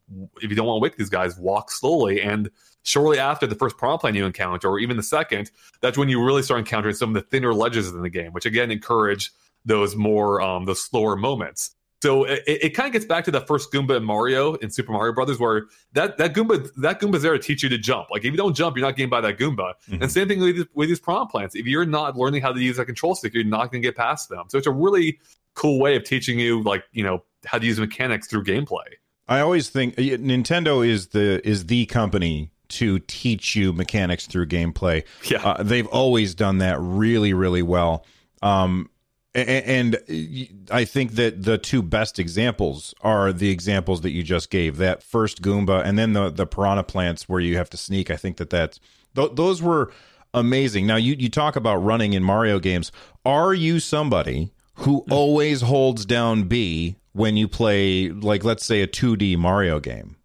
[0.41, 2.21] if you don't want to wake these guys, walk slowly.
[2.21, 2.49] And
[2.83, 5.51] shortly after the first piranha plant you encounter, or even the second,
[5.81, 8.45] that's when you really start encountering some of the thinner ledges in the game, which
[8.45, 9.31] again encourage
[9.65, 11.75] those more um those slower moments.
[12.01, 14.91] So it, it kind of gets back to that first Goomba in Mario in Super
[14.91, 18.09] Mario Brothers, where that that Goomba that Goomba's there to teach you to jump.
[18.11, 19.73] Like if you don't jump, you're not getting by that Goomba.
[19.89, 21.55] And same thing with these, with these piranha plants.
[21.55, 23.95] If you're not learning how to use a control stick, you're not going to get
[23.95, 24.45] past them.
[24.49, 25.19] So it's a really
[25.55, 28.85] cool way of teaching you, like you know, how to use mechanics through gameplay.
[29.27, 35.03] I always think Nintendo is the is the company to teach you mechanics through gameplay.
[35.29, 35.43] Yeah.
[35.43, 38.05] Uh, they've always done that really, really well.
[38.41, 38.89] Um,
[39.37, 44.77] and I think that the two best examples are the examples that you just gave.
[44.77, 48.09] That first Goomba, and then the the piranha plants where you have to sneak.
[48.09, 48.79] I think that that's
[49.15, 49.91] th- those were
[50.33, 50.87] amazing.
[50.87, 52.91] Now you you talk about running in Mario games.
[53.25, 55.13] Are you somebody who hmm.
[55.13, 60.16] always holds down B when you play, like let's say, a 2D Mario game?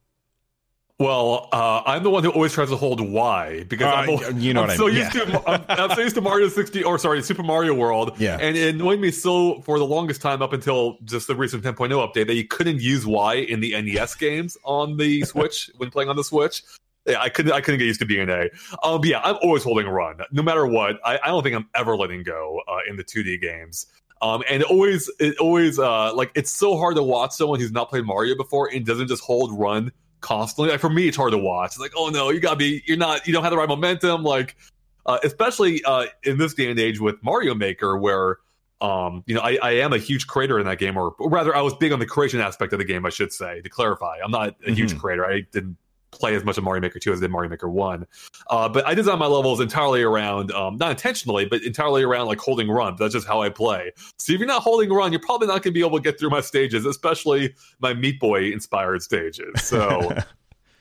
[1.03, 4.55] Well, uh, I'm the one who always tries to hold Y because Uh, I'm, you
[4.55, 5.25] know I'm what I so mean, used yeah.
[5.25, 8.13] to I'm, I'm so used to Mario 60 or sorry Super Mario World.
[8.19, 8.39] Yeah.
[8.41, 11.91] and it annoyed me so for the longest time up until just the recent 10.0
[11.91, 16.09] update that you couldn't use Y in the NES games on the Switch when playing
[16.09, 16.63] on the Switch.
[17.05, 17.51] Yeah, I couldn't.
[17.51, 18.43] I couldn't get used to being A.
[18.85, 21.01] Um, but yeah, I'm always holding run, no matter what.
[21.05, 23.87] I, I don't think I'm ever letting go uh, in the 2D games.
[24.21, 27.73] Um, and it always, it always, uh, like it's so hard to watch someone who's
[27.73, 29.91] not played Mario before and doesn't just hold run
[30.23, 30.71] constantly.
[30.71, 31.73] Like for me, it's hard to watch.
[31.73, 34.23] It's like, oh no, you gotta be, you're not, you don't have the right momentum.
[34.23, 34.57] Like,
[35.05, 38.39] uh, especially uh, in this day and age with Mario Maker, where
[38.81, 41.61] um, you know, I, I am a huge creator in that game, or, rather, I
[41.61, 43.07] was big on the creation aspect of the game.
[43.07, 44.99] I should say to clarify, I'm not a huge Mhm.
[44.99, 45.25] creator.
[45.25, 45.77] I didn't
[46.13, 48.07] play as much of Mario Maker 2 as I did Mario Maker 1.
[48.49, 52.39] Uh, but I design my levels entirely around, um, not intentionally, but entirely around like
[52.39, 52.97] holding run.
[52.99, 53.91] That's just how I play.
[54.19, 56.19] So if you're not holding run, you're probably not going to be able to get
[56.19, 59.51] through my stages, especially my Meat Boy inspired stages.
[59.63, 60.17] So.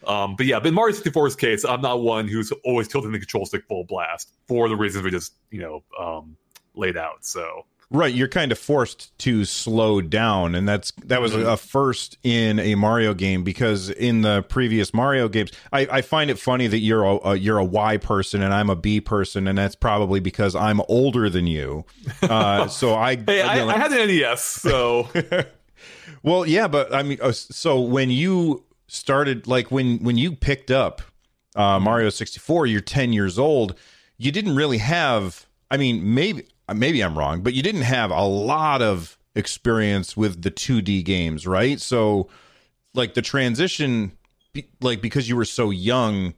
[0.07, 3.19] Um, but yeah, but in Mario 64's case, I'm not one who's always tilting the
[3.19, 6.35] control stick full blast for the reasons we just, you know, um,
[6.73, 7.23] laid out.
[7.23, 12.17] So Right, you're kind of forced to slow down, and that's that was a first
[12.23, 16.67] in a Mario game because in the previous Mario games, I, I find it funny
[16.67, 19.75] that you're a, a you're a Y person and I'm a B person, and that's
[19.75, 21.83] probably because I'm older than you.
[22.21, 25.09] Uh, so I, hey, I, you know, like- I had an NES, so
[26.23, 30.71] well, yeah, but I mean, uh, so when you started, like when when you picked
[30.71, 31.01] up
[31.57, 33.75] uh, Mario sixty four, you're ten years old.
[34.17, 35.45] You didn't really have.
[35.69, 40.41] I mean, maybe maybe I'm wrong, but you didn't have a lot of experience with
[40.41, 41.79] the two D games, right?
[41.79, 42.29] So,
[42.93, 44.11] like the transition,
[44.81, 46.33] like because you were so young.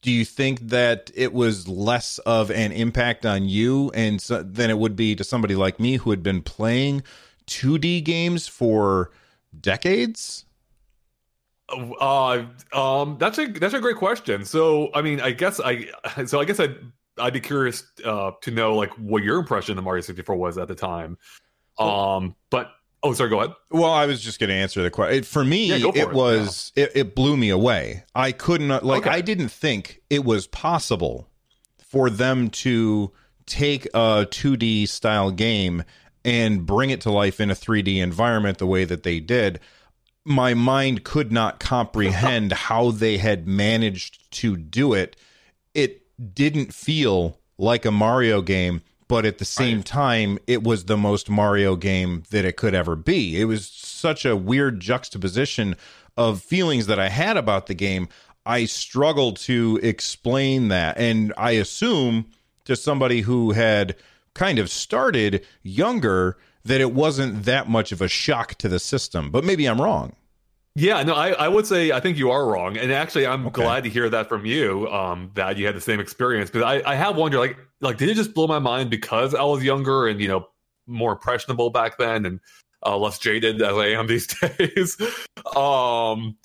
[0.00, 4.70] Do you think that it was less of an impact on you and so, than
[4.70, 7.02] it would be to somebody like me who had been playing
[7.48, 9.10] 2D games for
[9.60, 10.44] decades?
[11.68, 14.44] Uh, um, that's a that's a great question.
[14.44, 15.88] So, I mean, I guess I
[16.26, 16.68] so I guess I
[17.20, 20.68] I'd be curious uh, to know like what your impression of Mario 64 was at
[20.68, 21.18] the time.
[21.78, 22.70] Um, but
[23.02, 23.54] oh, sorry, go ahead.
[23.70, 25.22] Well, I was just going to answer the question.
[25.24, 26.12] For me, Yeah, for it it.
[26.12, 28.04] was it, it blew me away.
[28.14, 29.10] I couldn't like Okay.
[29.10, 31.28] I didn't think it was possible
[31.78, 33.12] for them to
[33.46, 35.84] take a 2D style game
[36.24, 39.60] and bring it to life in a 3D environment the way that they did.
[40.24, 45.16] My mind could not comprehend how they had managed to do it.
[45.74, 46.02] It
[46.34, 51.30] didn't feel like a Mario game, but at the same time, it was the most
[51.30, 53.40] Mario game that it could ever be.
[53.40, 55.76] It was such a weird juxtaposition
[56.16, 58.08] of feelings that I had about the game.
[58.44, 60.98] I struggle to explain that.
[60.98, 62.26] And I assume
[62.64, 63.96] to somebody who had
[64.34, 69.30] kind of started younger that it wasn't that much of a shock to the system.
[69.30, 70.16] But maybe I'm wrong.
[70.74, 73.62] Yeah, no, I, I would say I think you are wrong, and actually, I'm Okay.
[73.62, 74.88] glad to hear that from you.
[74.92, 78.08] Um, that you had the same experience because I, I have wondered, like, like did
[78.08, 80.48] it just blow my mind because I was younger and you know
[80.86, 82.40] more impressionable back then and
[82.86, 84.96] uh, less jaded as I am these days.
[85.56, 86.36] um,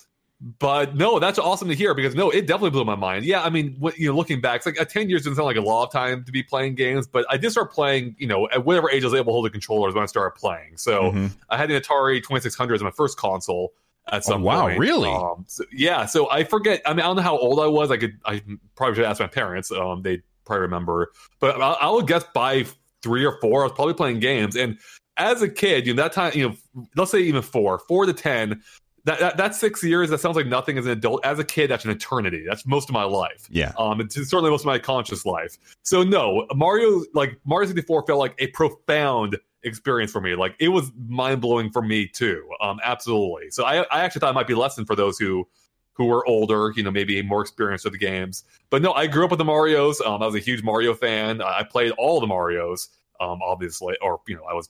[0.58, 3.24] but no, that's awesome to hear because no, it definitely blew my mind.
[3.24, 5.46] Yeah, I mean, what, you know, looking back, it's like uh, ten years doesn't sound
[5.46, 8.26] like a lot of time to be playing games, but I did start playing, you
[8.26, 10.76] know, at whatever age I was able to hold the controllers when I started playing.
[10.76, 11.30] So Mhm.
[11.50, 13.72] I had an Atari 2600 as my first console
[14.10, 14.78] at some Oh, wow, point.
[14.78, 15.10] really?
[15.10, 16.06] Um, so- yeah.
[16.06, 16.82] So I forget.
[16.86, 17.90] I mean, I don't know how old I was.
[17.90, 18.18] I could.
[18.26, 18.42] I
[18.76, 19.70] probably should ask my parents.
[19.72, 21.10] Um, they probably remember.
[21.40, 22.66] But I, I would guess by
[23.02, 24.56] three or four, I was probably playing games.
[24.56, 24.78] And
[25.16, 28.12] as a kid, you know, that time, you know, let's say even four, four to
[28.12, 28.62] ten.
[29.06, 30.08] That, that that's six years.
[30.08, 31.24] That sounds like nothing as an adult.
[31.26, 32.42] As a kid, that's an eternity.
[32.48, 33.46] That's most of my life.
[33.50, 33.72] Yeah.
[33.78, 35.58] Um, it's certainly most of my conscious life.
[35.82, 40.34] So no, Mario like Mario 64 felt like a profound experience for me.
[40.34, 42.48] Like it was mind blowing for me too.
[42.60, 43.50] Um, absolutely.
[43.50, 45.46] So I, I actually thought it might be a lesson for those who
[45.94, 48.42] who were older, you know, maybe more experienced with the games.
[48.70, 50.00] But no, I grew up with the Mario's.
[50.00, 51.40] Um, I was a huge Mario fan.
[51.40, 52.88] I played all the Mario's.
[53.20, 54.68] Um, obviously, or you know, I was.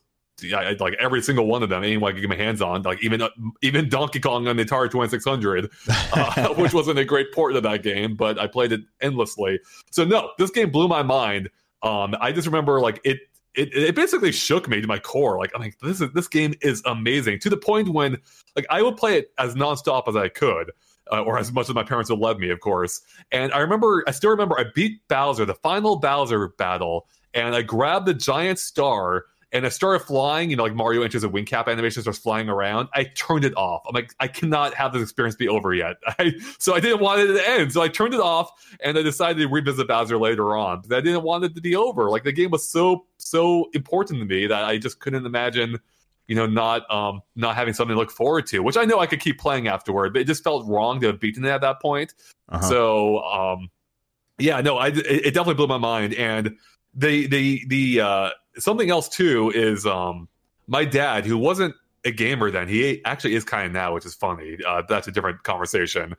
[0.52, 2.82] I, I- like every single one of them, anyone I could get my hands on,
[2.82, 3.22] like even
[3.62, 7.82] even Donkey Kong on the Atari 2600, uh, which wasn't a great port of that
[7.84, 9.60] game, but I played it endlessly.
[9.92, 11.50] So no, this game blew my mind.
[11.84, 13.20] Um, I just remember like it,
[13.54, 15.38] it, it basically shook me to my core.
[15.38, 18.18] Like I'm like this is this game is amazing to the point when
[18.56, 20.72] like I would play it as nonstop as I could.
[21.12, 23.02] Uh, or as much as my parents would let me, of course.
[23.30, 27.60] And I remember, I still remember, I beat Bowser, the final Bowser battle, and I
[27.60, 30.50] grabbed the giant star and I started flying.
[30.50, 32.88] You know, like Mario enters a wing cap animation, starts flying around.
[32.92, 33.82] I turned it off.
[33.88, 35.96] I'm like, I cannot have this experience be over yet.
[36.18, 37.72] I, so I didn't want it to end.
[37.72, 38.50] So I turned it off,
[38.82, 41.76] and I decided to revisit Bowser later on because I didn't want it to be
[41.76, 42.10] over.
[42.10, 45.78] Like the game was so so important to me that I just couldn't imagine,
[46.28, 48.60] you know, not um not having something to look forward to.
[48.60, 51.20] Which I know I could keep playing afterward, but it just felt wrong to have
[51.20, 52.14] beaten it at that point.
[52.48, 52.68] Uh-huh.
[52.68, 53.70] So, um,
[54.38, 56.14] yeah, no, I it, it definitely blew my mind.
[56.14, 56.56] And
[56.94, 60.28] the the the uh, something else too is um,
[60.66, 64.14] my dad, who wasn't a gamer then, he actually is kind of now, which is
[64.14, 64.58] funny.
[64.66, 66.14] Uh, that's a different conversation.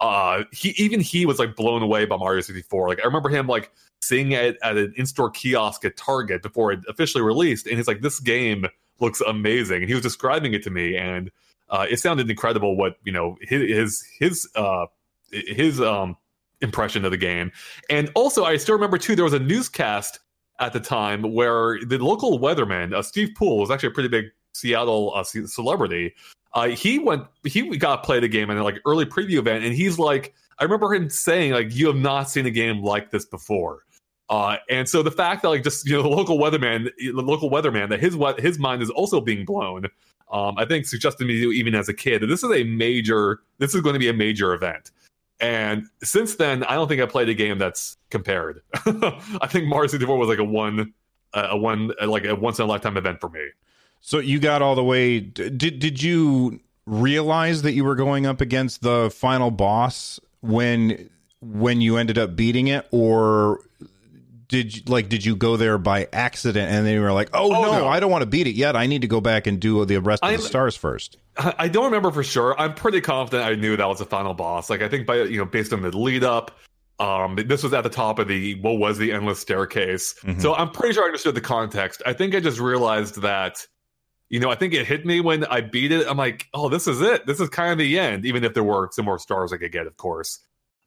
[0.00, 2.88] Uh, he even he was like blown away by Mario 64.
[2.88, 3.70] Like I remember him like
[4.02, 8.02] seeing it at an in-store kiosk at Target before it officially released, and he's like,
[8.02, 8.66] "This game
[9.00, 11.30] looks amazing," and he was describing it to me, and
[11.70, 12.76] uh, it sounded incredible.
[12.76, 14.86] What you know, his his uh,
[15.30, 16.16] his um
[16.60, 17.52] impression of the game.
[17.90, 20.20] And also, I still remember too, there was a newscast
[20.58, 24.26] at the time where the local weatherman, uh, Steve Pool, was actually a pretty big
[24.54, 26.14] Seattle uh, celebrity.
[26.56, 29.98] Uh, he went, he got played a game in like early preview event, and he's
[29.98, 33.84] like, I remember him saying like, "You have not seen a game like this before."
[34.30, 37.50] Uh, and so the fact that like just you know the local weatherman, the local
[37.50, 39.84] weatherman, that his his mind is also being blown,
[40.32, 43.74] um, I think suggested me even as a kid that this is a major, this
[43.74, 44.90] is going to be a major event.
[45.40, 48.62] And since then, I don't think I played a game that's compared.
[48.86, 50.94] I think Mario 64 was like a one,
[51.34, 53.46] uh, a one, like a once in a lifetime event for me.
[54.06, 55.18] So you got all the way.
[55.18, 61.80] Did did you realize that you were going up against the final boss when when
[61.80, 63.58] you ended up beating it, or
[64.46, 67.48] did you, like did you go there by accident and then you were like, oh,
[67.52, 67.88] Oh, no, no.
[67.88, 68.76] I don't want to beat it yet.
[68.76, 71.16] I need to go back and do the rest of I'm- the stars first.
[71.58, 72.58] I don't remember for sure.
[72.60, 74.70] I'm pretty confident I knew that was the final boss.
[74.70, 76.52] Like I think by you know based on the lead up,
[77.00, 80.14] um, this was at the top of the what was the endless staircase.
[80.22, 80.40] Mhm.
[80.40, 82.02] So I'm pretty sure I understood the context.
[82.06, 83.66] I think I just realized that,
[84.28, 86.06] you know, I think it hit me when I beat it.
[86.08, 87.26] I'm like, oh, this is it.
[87.26, 88.24] This is kind of the end.
[88.24, 90.40] Even if there were some more stars I could get, of course.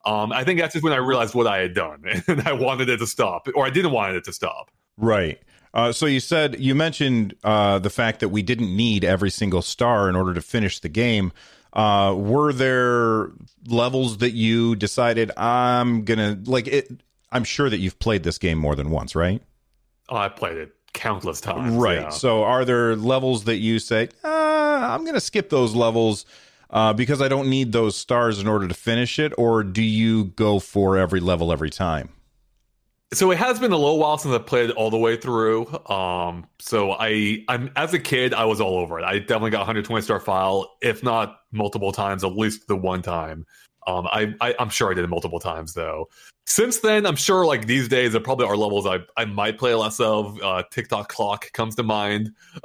[0.04, 2.88] Um, I think that's just when I realized what I had done, and I wanted
[2.88, 4.70] it to stop, or I didn't want it to stop.
[4.96, 5.40] Right.
[5.72, 9.62] Uh, so you said you mentioned uh, the fact that we didn't need every single
[9.62, 11.32] star in order to finish the game.
[11.72, 13.30] Uh, were there
[13.68, 16.90] levels that you decided I'm gonna like it?
[17.30, 19.40] I'm sure that you've played this game more than once, right?
[20.08, 21.74] Oh, I played it countless times.
[21.74, 22.00] Right.
[22.00, 22.08] yeah.
[22.10, 26.26] So, are there levels that you say, uh, I'm going to skip those levels
[26.70, 29.32] uh, because I don't need those stars in order to finish it?
[29.38, 32.10] Or do you go for every level every time?
[33.12, 35.66] So it has been a little while since I played all the way through.
[35.86, 39.04] Um, so I, I'm as a kid, I was all over it.
[39.04, 43.46] I definitely got 120 star file, if not multiple times, at least the one time.
[43.86, 46.08] Um, I, I I'm sure I did it multiple times though.
[46.46, 49.74] Since then, I'm sure like these days there probably are levels I I might play
[49.74, 50.40] less of.
[50.42, 52.32] Uh, Tick Tock Clock comes to mind.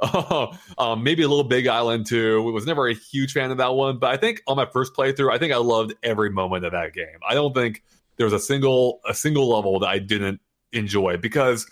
[0.78, 2.44] um, maybe a little Big Island too.
[2.46, 4.94] I was never a huge fan of that one, but I think on my first
[4.94, 7.18] playthrough, I think I loved every moment of that game.
[7.28, 7.82] I don't think
[8.16, 10.40] there was a single a single level that I didn't
[10.72, 11.66] enjoy because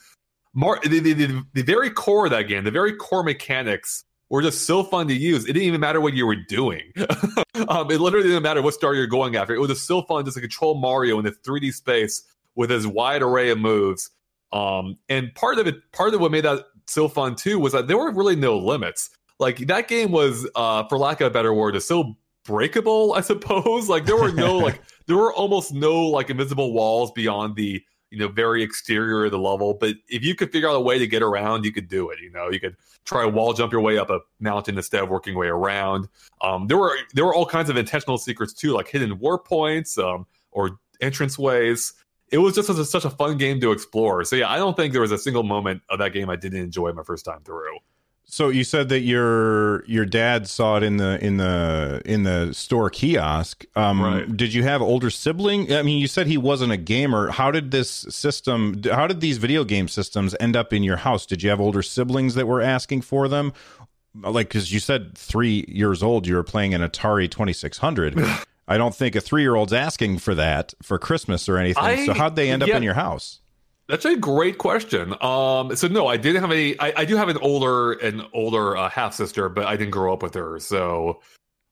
[0.54, 4.42] Mar- the, the, the, the very core of that game, the very core mechanics were
[4.42, 5.44] just so fun to use.
[5.44, 6.82] It didn't even matter what you were doing.
[7.68, 9.54] um, it literally didn't matter what star you're going after.
[9.54, 12.24] It was just so fun just to control Mario in the 3D space
[12.56, 14.10] with his wide array of moves.
[14.52, 17.86] Um, and part of it, part of what made that so fun too was that
[17.86, 19.10] there were really no limits.
[19.38, 23.20] Like that game was, uh, for lack of a better word, is so breakable, I
[23.20, 23.88] suppose.
[23.88, 27.82] Like there were no like there were almost no like invisible walls beyond the
[28.14, 29.74] you know very exterior of the level.
[29.74, 32.20] But if you could figure out a way to get around, you could do it.
[32.20, 35.34] You know, you could try wall jump your way up a mountain instead of working
[35.34, 36.08] way around.
[36.40, 39.98] Um, there were there were all kinds of intentional secrets too, like hidden warp points
[39.98, 41.92] um, or entrance ways.
[42.30, 44.24] It was just such a fun game to explore.
[44.24, 46.60] So yeah, I don't think there was a single moment of that game I didn't
[46.60, 47.78] enjoy my first time through.
[48.26, 52.52] So you said that your your dad saw it in the in the in the
[52.52, 53.64] store kiosk.
[53.76, 54.36] Um, Right.
[54.36, 55.72] Did you have older sibling?
[55.72, 57.30] I mean, you said he wasn't a gamer.
[57.30, 58.82] How did this system?
[58.90, 61.26] How did these video game systems end up in your house?
[61.26, 63.52] Did you have older siblings that were asking for them?
[64.20, 68.18] Like, because you said three years old, you were playing an Atari Twenty Six Hundred.
[68.66, 71.84] I don't think a three year old's asking for that for Christmas or anything.
[71.84, 73.40] I- so how'd they end up in your house?
[73.86, 75.14] That's a great question.
[75.20, 76.78] Um, so no, I didn't have any.
[76.80, 80.12] I, I do have an older an older uh, half sister, but I didn't grow
[80.12, 80.58] up with her.
[80.58, 81.20] So,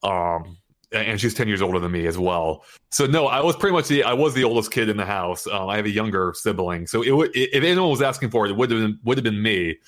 [0.02, 0.58] um,
[0.92, 2.64] and she's ten years older than me as well.
[2.90, 5.46] So no, I was pretty much the I was the oldest kid in the house.
[5.46, 8.56] Um, I have a younger sibling, so it if anyone was asking for it, it
[8.56, 9.78] would have been would have been me.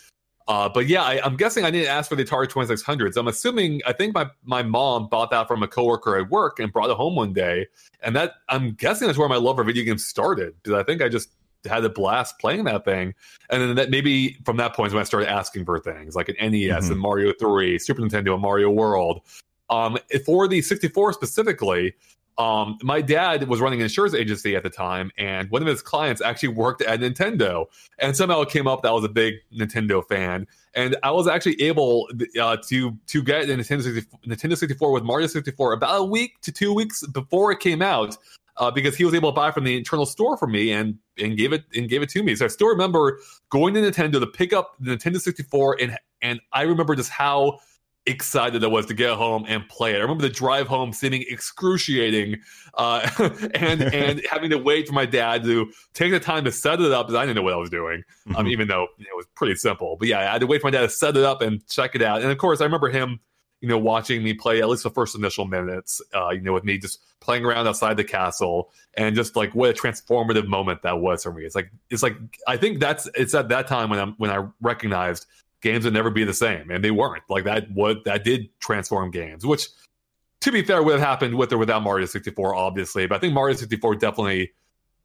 [0.46, 3.16] Uh, but yeah, I, I'm guessing I didn't ask for the Atari 2600s.
[3.16, 6.72] I'm assuming I think my my mom bought that from a coworker at work and
[6.72, 7.66] brought it home one day,
[8.02, 11.02] and that I'm guessing that's where my love for video games started because I think
[11.02, 11.28] I just
[11.66, 13.14] had a blast playing that thing,
[13.50, 16.28] and then that maybe from that point is when I started asking for things like
[16.28, 16.92] an NES Mhm.
[16.92, 19.20] and Mario 3, Super Nintendo, and Mario World.
[19.70, 21.94] Um, for the 64 specifically,
[22.36, 25.82] um, my dad was running an insurance agency at the time, and one of his
[25.82, 27.66] clients actually worked at Nintendo.
[27.98, 31.28] And somehow it came up that I was a big Nintendo fan, and I was
[31.28, 32.08] actually able
[32.40, 36.40] uh, to to get a Nintendo 64, Nintendo 64 with Mario 64 about a week
[36.42, 38.16] to two weeks before it came out,
[38.56, 41.36] uh, because he was able to buy from the internal store for me and and
[41.36, 42.34] gave it and gave it to me.
[42.34, 46.40] So I still remember going to Nintendo to pick up the Nintendo 64, and and
[46.52, 47.58] I remember just how
[48.06, 49.96] excited I was to get home and play it.
[49.96, 52.36] I remember the drive home seeming excruciating,
[52.74, 53.08] uh,
[53.54, 56.92] and and having to wait for my dad to take the time to set it
[56.92, 58.02] up because I didn't know what I was doing.
[58.36, 58.50] Um, Mhm.
[58.50, 59.96] even though it was pretty simple.
[59.98, 61.94] But yeah, I had to wait for my dad to set it up and check
[61.94, 62.22] it out.
[62.22, 63.20] And of course, I remember him,
[63.64, 66.02] you know, watching me play at least the first initial minutes.
[66.14, 69.70] Uh, you know, with me just playing around outside the castle and just like what
[69.70, 71.44] a transformative moment that was for me.
[71.44, 72.14] It's like it's like
[72.46, 75.24] I think that's it's at that time when I'm when I recognized
[75.62, 77.22] games would never be the same, and they weren't.
[77.30, 79.68] Like that what that did transform games, which
[80.42, 83.06] to be fair would have happened with or without Mario 64, obviously.
[83.06, 84.52] But I think Mario 64 definitely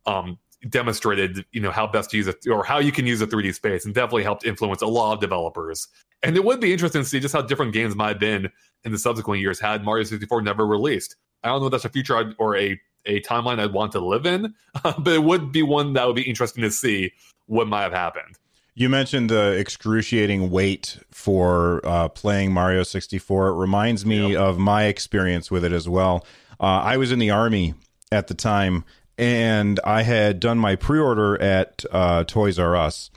[0.05, 0.37] um
[0.67, 3.55] demonstrated you know how best to use it or how you can use a 3D
[3.55, 5.87] space and definitely helped influence a lot of developers.
[6.23, 8.51] And it would be interesting to see just how different games might have been
[8.83, 11.15] in the subsequent years had Mario 64 never released.
[11.43, 13.99] I don't know if that's a future I'd, or a a timeline I'd want to
[13.99, 14.53] live in,
[14.83, 17.13] but it would be one that would be interesting to see
[17.45, 18.37] what might have happened.
[18.75, 23.49] You mentioned the excruciating wait for uh, playing Mario 64.
[23.49, 24.39] It reminds me Yep.
[24.41, 26.25] of my experience with it as well.
[26.59, 27.73] Uh, I was in the army
[28.11, 28.83] at the time,
[29.17, 33.09] and I had done my pre order at uh, Toys R Us.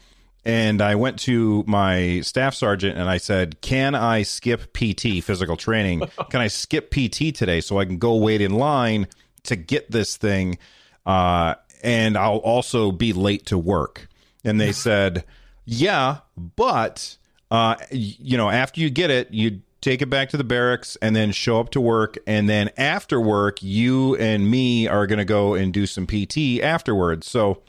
[0.44, 5.56] And I went to my staff sergeant and I said, Can I skip PT, physical
[5.56, 6.02] training?
[6.30, 9.06] Can I skip PT today so I can go wait in line
[9.44, 10.58] to get this thing?
[11.06, 14.08] Uh, and I'll also be late to work.
[14.44, 15.24] And they said,
[15.64, 17.16] Yeah, but,
[17.50, 21.14] uh, you know, after you get it, you take it back to the barracks and
[21.14, 22.18] then show up to work.
[22.26, 26.60] And then after work, you and me are going to go and do some PT
[26.60, 27.28] afterwards.
[27.28, 27.62] So,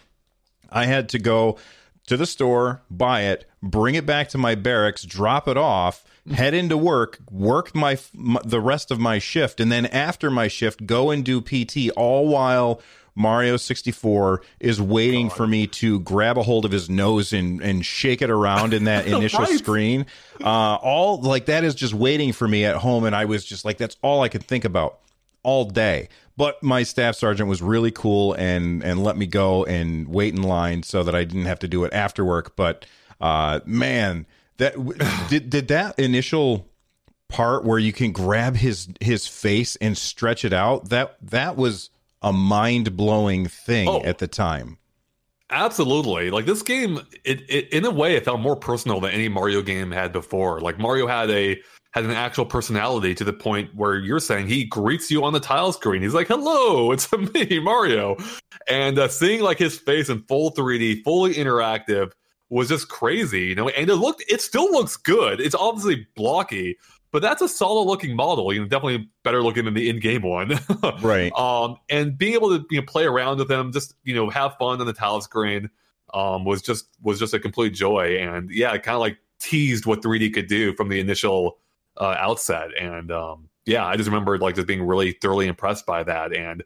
[0.75, 1.59] I had to go
[2.07, 6.53] to the store, buy it, bring it back to my barracks, drop it off, head
[6.53, 10.85] into work, work my, my the rest of my shift, and then after my shift,
[10.85, 11.89] go and do PT.
[11.95, 12.81] All while
[13.15, 17.85] Mario 64 is waiting for me to grab a hold of his nose and, and
[17.85, 19.57] shake it around in that initial Right.
[19.59, 20.05] screen.
[20.43, 23.03] Uh, all like that is just waiting for me at home.
[23.05, 24.97] And I was just like, that's all I could think about
[25.43, 26.09] all day.
[26.35, 30.41] But my staff sergeant was really cool and, and let me go and wait in
[30.41, 32.55] line so that I didn't have to do it after work.
[32.55, 32.85] But
[33.21, 34.25] uh, man,
[34.57, 34.73] that
[35.29, 36.67] did, did that initial
[37.29, 41.89] part where you can grab his his face and stretch it out that that was
[42.21, 44.03] a mind-blowing thing Oh.
[44.03, 44.77] at the time
[45.49, 46.31] Absolutely.
[46.31, 49.61] Like this game, it, it in a way it felt more personal than any Mario
[49.61, 50.59] game had before.
[50.61, 51.61] Like Mario had a
[51.93, 55.39] had an actual personality to the point where you're saying he greets you on the
[55.39, 56.01] tile screen.
[56.01, 58.17] He's like, "Hello, it's me, Mario,"
[58.67, 62.11] and uh, seeing like his face in full 3D, fully interactive,
[62.49, 63.41] was just crazy.
[63.41, 65.39] You know, and it looked, it still looks good.
[65.39, 66.77] It's obviously blocky,
[67.11, 68.51] but that's a solid looking model.
[68.51, 70.59] You know, definitely better looking than the in game one.
[71.01, 74.29] right um, and being able to you know, play around with them, just you know,
[74.31, 75.69] have fun on the tile screen,
[76.15, 78.17] um, was just was just a complete joy.
[78.17, 81.59] And yeah, it kind of like teased what 3D could do from the initial
[81.99, 82.69] uh, outset.
[82.79, 86.35] And um, yeah, I just remember like just being really thoroughly impressed by that.
[86.35, 86.63] And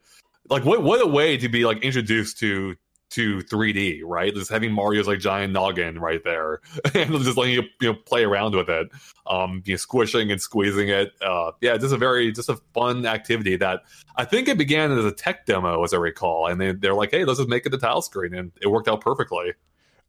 [0.50, 2.76] like, what what a way to be like introduced to
[3.10, 4.34] to 3D, right?
[4.34, 6.62] Just having Mario's like giant noggin right there,
[6.94, 8.90] and just letting you you know play around with it,
[9.28, 11.14] um, you know, squishing and squeezing it.
[11.22, 13.84] Uh, yeah, just a very just a fun activity that
[14.16, 17.12] I think it began as a tech demo, as I recall, and they they're like,
[17.12, 19.54] hey, let's just make it a tile screen, and it worked out perfectly.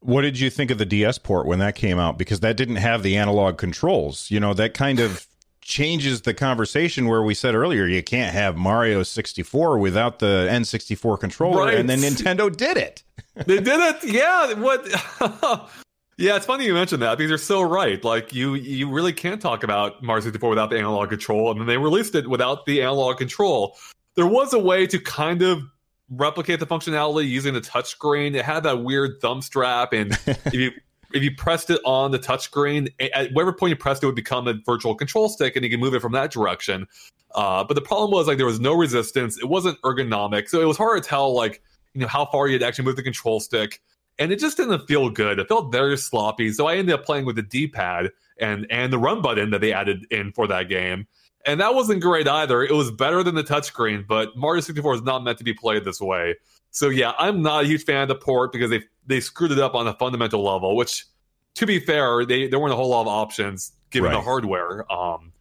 [0.00, 2.76] What did you think of the ds port when that came out because that didn't
[2.76, 5.26] have the analog controls you know that kind of
[5.60, 11.18] changes the conversation where we said earlier you can't have mario 64 without the n64
[11.20, 11.74] controller Right.
[11.74, 13.02] and then nintendo did it
[13.46, 14.04] they did it.
[14.04, 14.54] Yeah.
[14.54, 14.84] What?
[16.18, 18.02] yeah, it's funny you mentioned that because you're so right.
[18.02, 21.66] Like you, you really can't talk about Mario 64 without the analog control, and then
[21.68, 23.76] they released it without the analog control.
[24.16, 25.62] There was a way to kind of
[26.10, 28.34] replicate the functionality using the touchscreen.
[28.34, 30.72] It had that weird thumb strap, and if you
[31.12, 34.46] if you pressed it on the touchscreen, at whatever point you pressed it would become
[34.46, 36.86] a virtual control stick, and you can move it from that direction.
[37.34, 39.38] Uh, but the problem was like there was no resistance.
[39.38, 41.62] It wasn't ergonomic, so it was hard to tell like
[41.94, 43.80] you know how far you'd actually move the control stick,
[44.18, 45.38] and it just didn't feel good.
[45.38, 46.52] It felt very sloppy.
[46.52, 49.72] So I ended up playing with the D-pad and and the run button that they
[49.72, 51.06] added in for that game,
[51.48, 52.62] and that wasn't great either.
[52.62, 55.82] It was better than the touchscreen, but Mario 64 is not meant to be played
[55.82, 56.36] this way.
[56.70, 59.58] So yeah, I'm not a huge fan of the port because they they screwed it
[59.58, 60.76] up on a fundamental level.
[60.76, 61.06] Which,
[61.54, 64.90] to be fair, they there weren't a whole lot of options given the hardware.
[64.92, 65.32] Um,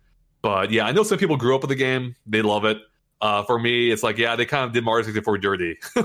[0.41, 2.77] but yeah, I know some people grew up with the game; they love it.
[3.19, 5.77] Uh, for me, it's like yeah, they kind of did Mario 64 dirty,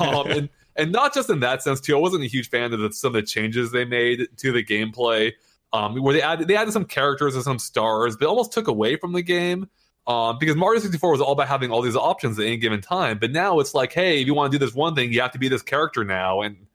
[0.00, 1.94] um, and and not just in that sense too.
[1.94, 4.64] I wasn't a huge fan of the, some of the changes they made to the
[4.64, 5.32] gameplay,
[5.74, 8.96] um, where they added they added some characters and some stars, but almost took away
[8.96, 9.68] from the game.
[10.06, 13.18] Um, because Mario 64 was all about having all these options at any given time,
[13.18, 15.30] but now it's like, hey, if you want to do this one thing, you have
[15.32, 16.66] to be this character now, and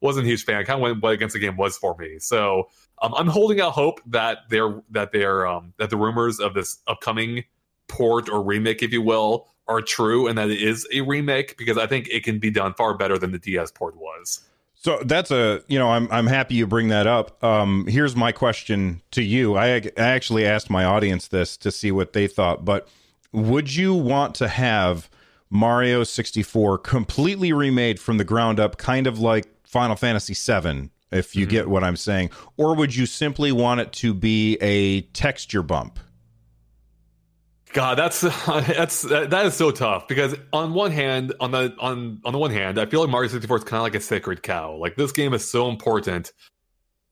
[0.00, 0.64] wasn't a huge fan.
[0.64, 2.18] Kind of went what against the game was for me.
[2.18, 2.70] So
[3.02, 6.78] um, I'm holding out hope that they're that they're um, that the rumors of this
[6.86, 7.44] upcoming
[7.86, 11.78] port or remake, if you will, are true, and that it is a remake because
[11.78, 14.40] I think it can be done far better than the DS port was.
[14.82, 17.44] So that's a you know I'm I'm happy you bring that up.
[17.44, 19.54] Um, here's my question to you.
[19.54, 22.88] I I actually asked my audience this to see what they thought, but
[23.30, 25.10] would you want to have
[25.50, 31.36] Mario 64 completely remade from the ground up, kind of like Final Fantasy 7, if
[31.36, 35.62] you get what I'm saying, or would you simply want it to be a texture
[35.62, 35.98] bump?
[37.72, 42.32] God, that's that's that is so tough because on one hand, on the on on
[42.32, 44.76] the one hand, I feel like Mario 64 is kind of like a sacred cow.
[44.76, 46.32] Like this game is so important.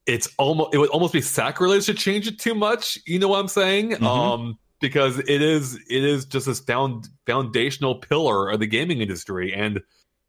[0.07, 2.99] It's almost it would almost be sacrilege to change it too much.
[3.07, 3.91] You know what I'm saying?
[3.93, 4.03] Mhm.
[4.03, 9.53] Um, because it is it is just this found foundational pillar of the gaming industry,
[9.55, 9.81] and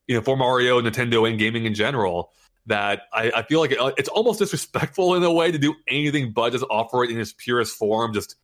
[0.08, 2.32] you know for Mario, Nintendo, and gaming in general.
[2.66, 6.34] That I, I feel like it, it's almost disrespectful in a way to do anything
[6.34, 8.36] but just offer it in its purest form, just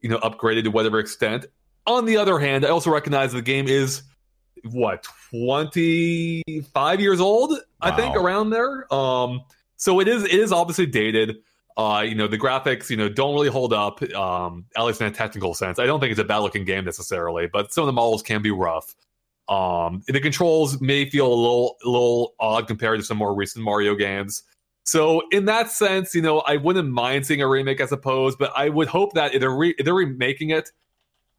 [0.00, 1.46] you know, upgraded to whatever extent.
[1.86, 4.02] On the other hand, I also recognize the game is
[4.64, 8.92] what 25 years old, I think, around there.
[8.92, 9.42] Um,
[9.76, 11.38] so it is it is obviously dated.
[11.76, 15.06] Uh, you know, the graphics, you know, don't really hold up, um, at least in
[15.06, 15.78] a technical sense.
[15.78, 18.42] I don't think it's a bad looking game necessarily, but some of the models can
[18.42, 18.94] be rough.
[19.48, 23.64] Um, the controls may feel a little a little odd compared to some more recent
[23.64, 24.42] Mario games.
[24.84, 28.52] So in that sense, you know, I wouldn't mind seeing a remake, I suppose, but
[28.56, 30.70] I would hope that if they're, re- if they're remaking it,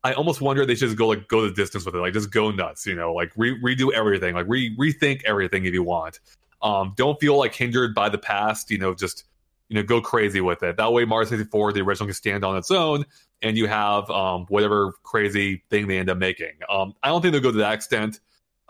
[0.03, 2.31] I almost wonder they should just go like go the distance with it, like just
[2.31, 6.19] go nuts, you know, like re- redo everything, like re- rethink everything if you want.
[6.61, 9.25] Um, don't feel like hindered by the past, you know, just
[9.71, 10.75] you know, go crazy with it.
[10.75, 13.05] That way, Mario 64, the original, can stand on its own,
[13.41, 16.51] and you have um, whatever crazy thing they end up making.
[16.69, 18.19] Um, I don't think they'll go to that extent,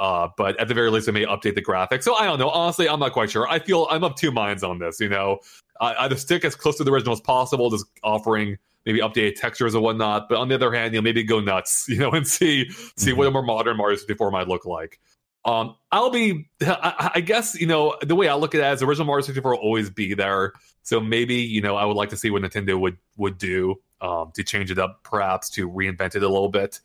[0.02, 2.02] uh, but at the very least, it may update the graphics.
[2.02, 2.50] So I don't know.
[2.50, 3.48] Honestly, I'm not quite sure.
[3.48, 5.00] I feel I'm of two minds on this.
[5.00, 5.38] You know,
[5.80, 9.76] I either stick as close to the original as possible, just offering maybe updated textures
[9.76, 10.28] and whatnot.
[10.28, 13.12] But on the other hand, you know, maybe go nuts, you know, and see see
[13.12, 13.18] Mm-hmm.
[13.20, 15.00] what a more modern Mario 64 might look like.
[15.46, 18.82] Um, I'll be, I, I guess, you know, the way I look at it as
[18.82, 20.54] original Mario 64 will always be there.
[20.82, 24.32] So maybe, you know, I would like to see what Nintendo would would do um,
[24.34, 26.80] to change it up, perhaps to reinvent it a little bit.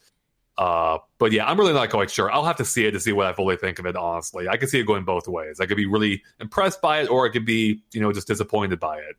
[0.59, 2.31] Uh, but yeah, I'm really not quite sure.
[2.33, 3.95] I'll have to see it to see what I fully think of it.
[3.95, 5.61] Honestly, I could see it going both ways.
[5.61, 8.81] I could be really impressed by it, or I could be, you know, just disappointed
[8.81, 9.17] by it.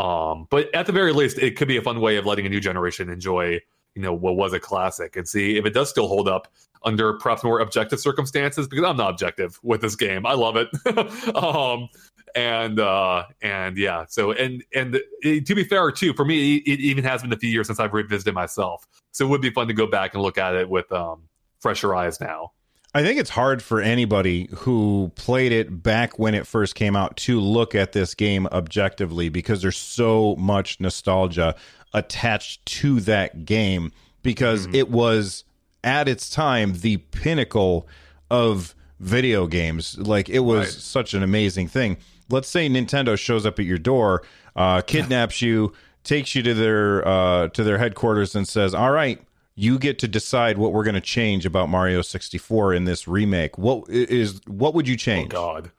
[0.00, 2.48] Um, but at the very least, it could be a fun way of letting a
[2.48, 3.60] new generation enjoy,
[3.94, 6.48] you know, what was a classic and see if it does still hold up
[6.84, 8.68] under perhaps more objective circumstances.
[8.68, 10.24] Because I'm not objective with this game.
[10.24, 10.68] I love it.
[11.34, 11.88] um,
[12.34, 14.04] and uh, and yeah.
[14.08, 17.32] So and and it, to be fair too, for me, it, it even has been
[17.32, 18.86] a few years since I've revisited myself.
[19.12, 21.22] So it would be fun to go back and look at it with um,
[21.60, 22.52] fresher eyes now.
[22.92, 27.16] I think it's hard for anybody who played it back when it first came out
[27.18, 31.54] to look at this game objectively because there's so much nostalgia
[31.94, 35.44] attached to that game because it was
[35.84, 37.86] at its time the pinnacle
[38.28, 39.96] of video games.
[39.96, 40.68] Like it was Right.
[40.68, 41.96] such an amazing thing.
[42.30, 44.22] Let's say Nintendo shows up at your door,
[44.56, 45.72] uh, kidnaps you,
[46.04, 49.20] takes you to their uh, to their headquarters, and says, "All right,
[49.54, 53.58] you get to decide what we're going to change about Mario 64 in this remake.
[53.58, 55.62] What is what would you change?" Oh?
[55.62, 55.70] God.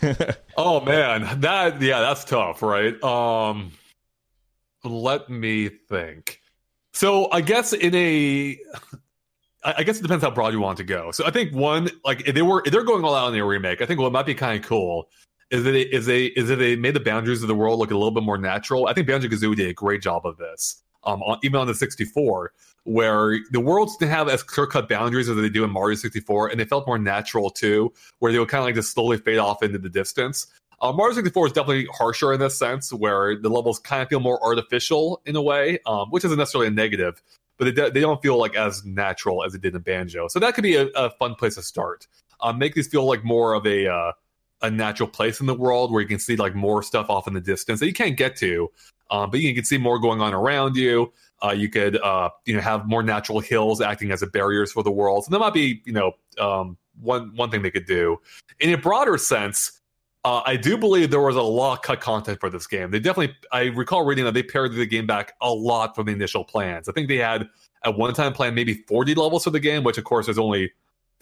[0.56, 3.02] oh man, that yeah, that's tough, right?
[3.02, 3.72] Um,
[4.84, 6.40] let me think.
[6.92, 8.58] So I guess in a
[9.64, 11.10] I guess it depends how broad you want to go.
[11.12, 13.44] So I think one, like if they were if they're going all out in a
[13.44, 15.08] remake, I think what might be kind of cool
[15.52, 17.90] is that it, is they is that they made the boundaries of the world look
[17.90, 18.88] a little bit more natural.
[18.88, 20.82] I think Banjo Kazooie did a great job of this.
[21.04, 22.52] Um, on, even on the 64,
[22.84, 26.48] where the worlds didn't have as clear cut boundaries as they do in Mario 64,
[26.48, 29.38] and they felt more natural too, where they would kind of like just slowly fade
[29.38, 30.46] off into the distance.
[30.80, 34.20] Uh, Mario 64 is definitely harsher in this sense, where the levels kind of feel
[34.20, 37.20] more artificial in a way, um, which isn't necessarily a negative,
[37.58, 40.28] but they, they don't feel like as natural as it did in Banjo.
[40.28, 42.06] So that could be a, a fun place to start.
[42.40, 44.12] Um, make these feel like more of a uh,
[44.62, 47.34] a natural place in the world where you can see like more stuff off in
[47.34, 48.70] the distance that you can't get to,
[49.10, 51.12] um, but you can see more going on around you.
[51.44, 54.82] Uh, you could uh, you know have more natural hills acting as a barriers for
[54.82, 55.24] the world.
[55.24, 58.18] So that might be you know um, one one thing they could do.
[58.60, 59.80] In a broader sense,
[60.24, 62.92] uh, I do believe there was a lot of cut content for this game.
[62.92, 66.12] They definitely, I recall reading that they pared the game back a lot from the
[66.12, 66.88] initial plans.
[66.88, 67.48] I think they had
[67.84, 70.70] at one time planned maybe 40 levels for the game, which of course is only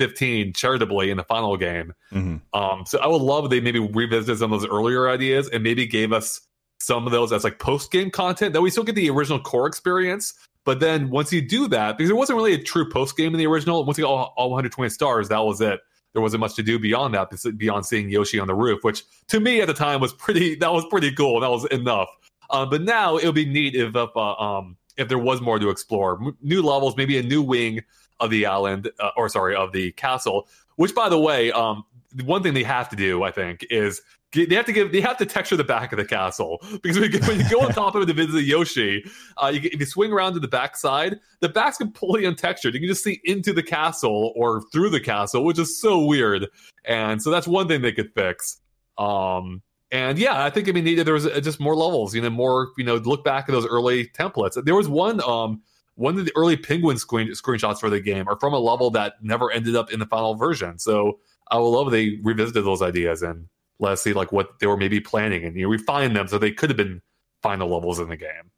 [0.01, 1.93] 15 charitably in the final game.
[2.13, 2.41] Mhm.
[2.55, 5.63] Um, so I would love if they maybe revisited some of those earlier ideas and
[5.63, 6.41] maybe gave us
[6.79, 9.67] some of those as like post game content that we still get the original core
[9.67, 10.33] experience.
[10.65, 13.39] But then once you do that, because it wasn't really a true post game in
[13.39, 15.81] the original, once you got all, all 120 stars, that was it.
[16.15, 19.39] There wasn't much to do beyond that, beyond seeing Yoshi on the roof, which to
[19.39, 20.55] me at the time was pretty.
[20.61, 21.41] That was pretty cool.
[21.41, 22.09] That was enough.
[22.51, 25.59] Um, but now it would be neat if if, uh, um, if there was more
[25.59, 27.81] to explore, M- new levels, maybe a new wing
[28.21, 30.49] of the island, uh, or sorry, of the castle.
[30.77, 31.85] Which, by the way, um,
[32.25, 34.01] one thing they have to do, I think, is
[34.33, 37.11] they have to give they have to texture the back of the castle because when
[37.11, 39.05] you, when you go on top of it to visit Yoshi,
[39.43, 42.73] uh, you, if you swing around to the back side, the back's completely untextured.
[42.73, 46.47] You can just see into the castle or through the castle, which is so weird.
[46.85, 48.59] And so that's one thing they could fix.
[48.99, 49.63] Um,
[49.93, 52.71] and yeah, I think be neat there was uh, just more levels, you know, more,
[52.79, 54.63] you know, look back at those early templates.
[54.65, 55.63] There was one, um,
[56.01, 59.15] one of the early penguin screen, screenshots for the game are from a level that
[59.21, 60.79] never ended up in the final version.
[60.79, 61.21] So
[61.51, 63.49] I would love they revisited those ideas and
[63.79, 66.39] let us see like what they were maybe planning and you know, refine them so
[66.39, 67.03] they could have been
[67.43, 68.51] final levels in the game.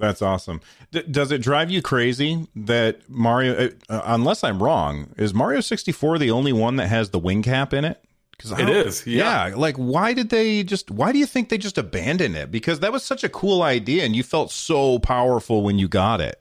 [0.00, 0.60] That's awesome.
[0.90, 3.70] D- does it drive you crazy that Mario?
[3.88, 7.72] Uh, unless I'm wrong, is Mario 64 the only one that has the wing cap
[7.72, 8.02] in it?
[8.32, 9.52] Because It is, yeah.
[9.56, 10.92] Like, why did they just?
[10.92, 12.52] Why do you think they just abandoned it?
[12.52, 16.20] Because that was such a cool idea, and you felt so powerful when you got
[16.20, 16.40] it.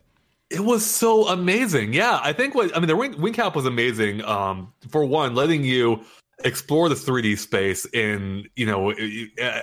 [0.50, 1.94] It was so amazing.
[1.94, 4.24] Yeah, I think what I mean the wing, wing cap was amazing.
[4.24, 6.02] Um, for one, letting you
[6.46, 9.62] explore the 3D space in you know uh,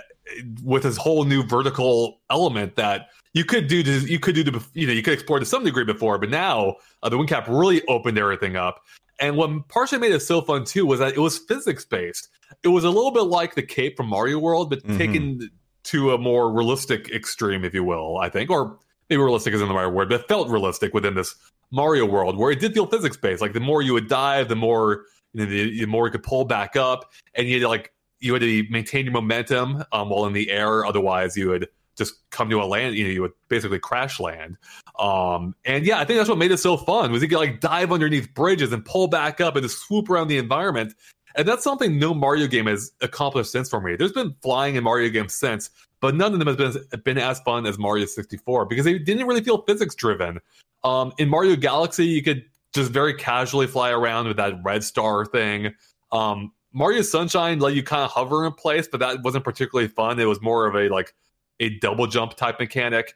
[0.62, 4.60] with this whole new vertical element that you could do to you could do to
[4.74, 7.46] you know you could explore to some degree before, but now uh, the wing cap
[7.48, 8.82] really opened everything up.
[9.20, 12.28] And what partially made it so fun too was that it was physics based.
[12.62, 14.98] It was a little bit like the cape from Mario World, but Mhm.
[14.98, 15.50] taken
[15.84, 18.18] to a more realistic extreme, if you will.
[18.18, 18.78] I think, or
[19.08, 21.34] maybe realistic isn't the right word, but it felt realistic within this
[21.70, 23.42] Mario world where it did feel physics based.
[23.42, 26.22] Like the more you would dive, the more you know, the, the more you could
[26.22, 30.08] pull back up, and you had to like you had to maintain your momentum um,
[30.08, 30.84] while in the air.
[30.86, 32.94] Otherwise, you would just come to a land.
[32.94, 34.56] You know, you would basically crash land.
[34.98, 37.60] Um, and yeah, I think that's what made it so fun was you could like
[37.60, 40.94] dive underneath bridges and pull back up and just swoop around the environment.
[41.36, 43.96] And that's something no Mario game has accomplished since for me.
[43.96, 45.68] There's been flying in Mario games since,
[46.04, 49.26] but none of them has been been as fun as Mario 64 because they didn't
[49.26, 50.38] really feel physics driven.
[50.82, 52.44] Um, in Mario Galaxy, you could
[52.74, 55.72] just very casually fly around with that red star thing.
[56.12, 60.20] Um, Mario Sunshine let you kind of hover in place, but that wasn't particularly fun.
[60.20, 61.14] It was more of a like
[61.58, 63.14] a double jump type mechanic.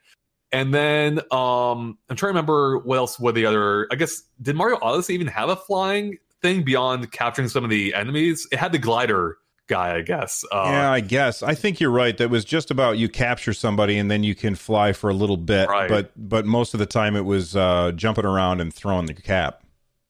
[0.51, 3.86] And then um, I'm trying to remember what else were the other.
[3.93, 7.93] I guess did Mario Odyssey even have a flying thing beyond capturing some of the
[7.93, 8.49] enemies?
[8.51, 9.36] It had the glider
[9.68, 10.44] guy, I guess.
[10.50, 11.42] Uh, yeah, I guess.
[11.42, 12.16] I think you're right.
[12.16, 15.36] That was just about you capture somebody and then you can fly for a little
[15.36, 15.68] bit.
[15.68, 15.88] Right.
[15.88, 19.62] But but most of the time it was uh, jumping around and throwing the cap.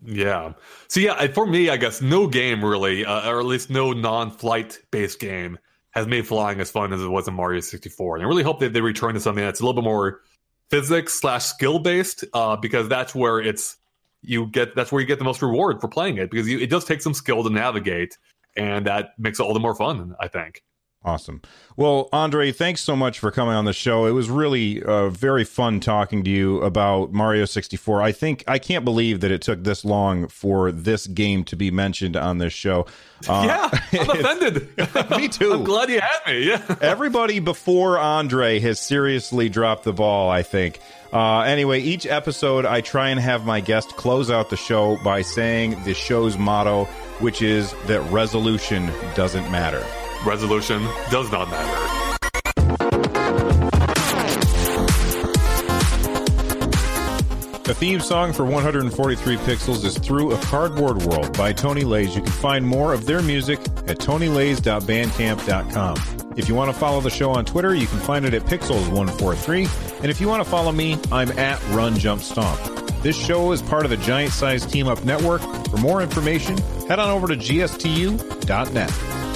[0.04, 0.52] Yeah.
[0.86, 4.78] So yeah, for me, I guess no game really, uh, or at least no non-flight
[4.90, 5.58] based game
[5.90, 8.16] has made flying as fun as it was in Mario 64.
[8.16, 10.20] And I really hope that they return to something that's a little bit more
[10.70, 13.76] physics slash skill based, uh, because that's where it's
[14.22, 16.70] you get that's where you get the most reward for playing it because you, it
[16.70, 18.18] does take some skill to navigate,
[18.58, 20.14] and that makes it all the more fun.
[20.20, 20.62] I think.
[21.04, 21.40] Awesome.
[21.76, 24.06] Well, Andre, thanks so much for coming on the show.
[24.06, 28.02] It was really uh, very fun talking to you about Mario 64.
[28.02, 31.70] I think I can't believe that it took this long for this game to be
[31.70, 32.86] mentioned on this show.
[33.28, 35.10] Uh, yeah, I'm offended.
[35.10, 35.52] me too.
[35.52, 36.50] I'm glad you had me.
[36.50, 36.76] Yeah.
[36.80, 40.78] Everybody before Andre has seriously dropped the ball, I think.
[41.12, 45.22] Uh, anyway, each episode, I try and have my guest close out the show by
[45.22, 46.84] saying the show's motto,
[47.20, 49.84] which is that resolution doesn't matter
[50.24, 52.07] resolution does not matter.
[57.68, 62.16] The theme song for 143 Pixels is Through a Cardboard World by Tony Lays.
[62.16, 66.32] You can find more of their music at tonylays.bandcamp.com.
[66.38, 70.00] If you want to follow the show on Twitter, you can find it at Pixels143.
[70.00, 72.58] And if you want to follow me, I'm at Run Jump Stomp.
[73.02, 75.42] This show is part of the Giant Size Team Up Network.
[75.68, 76.56] For more information,
[76.88, 79.27] head on over to gstu.net.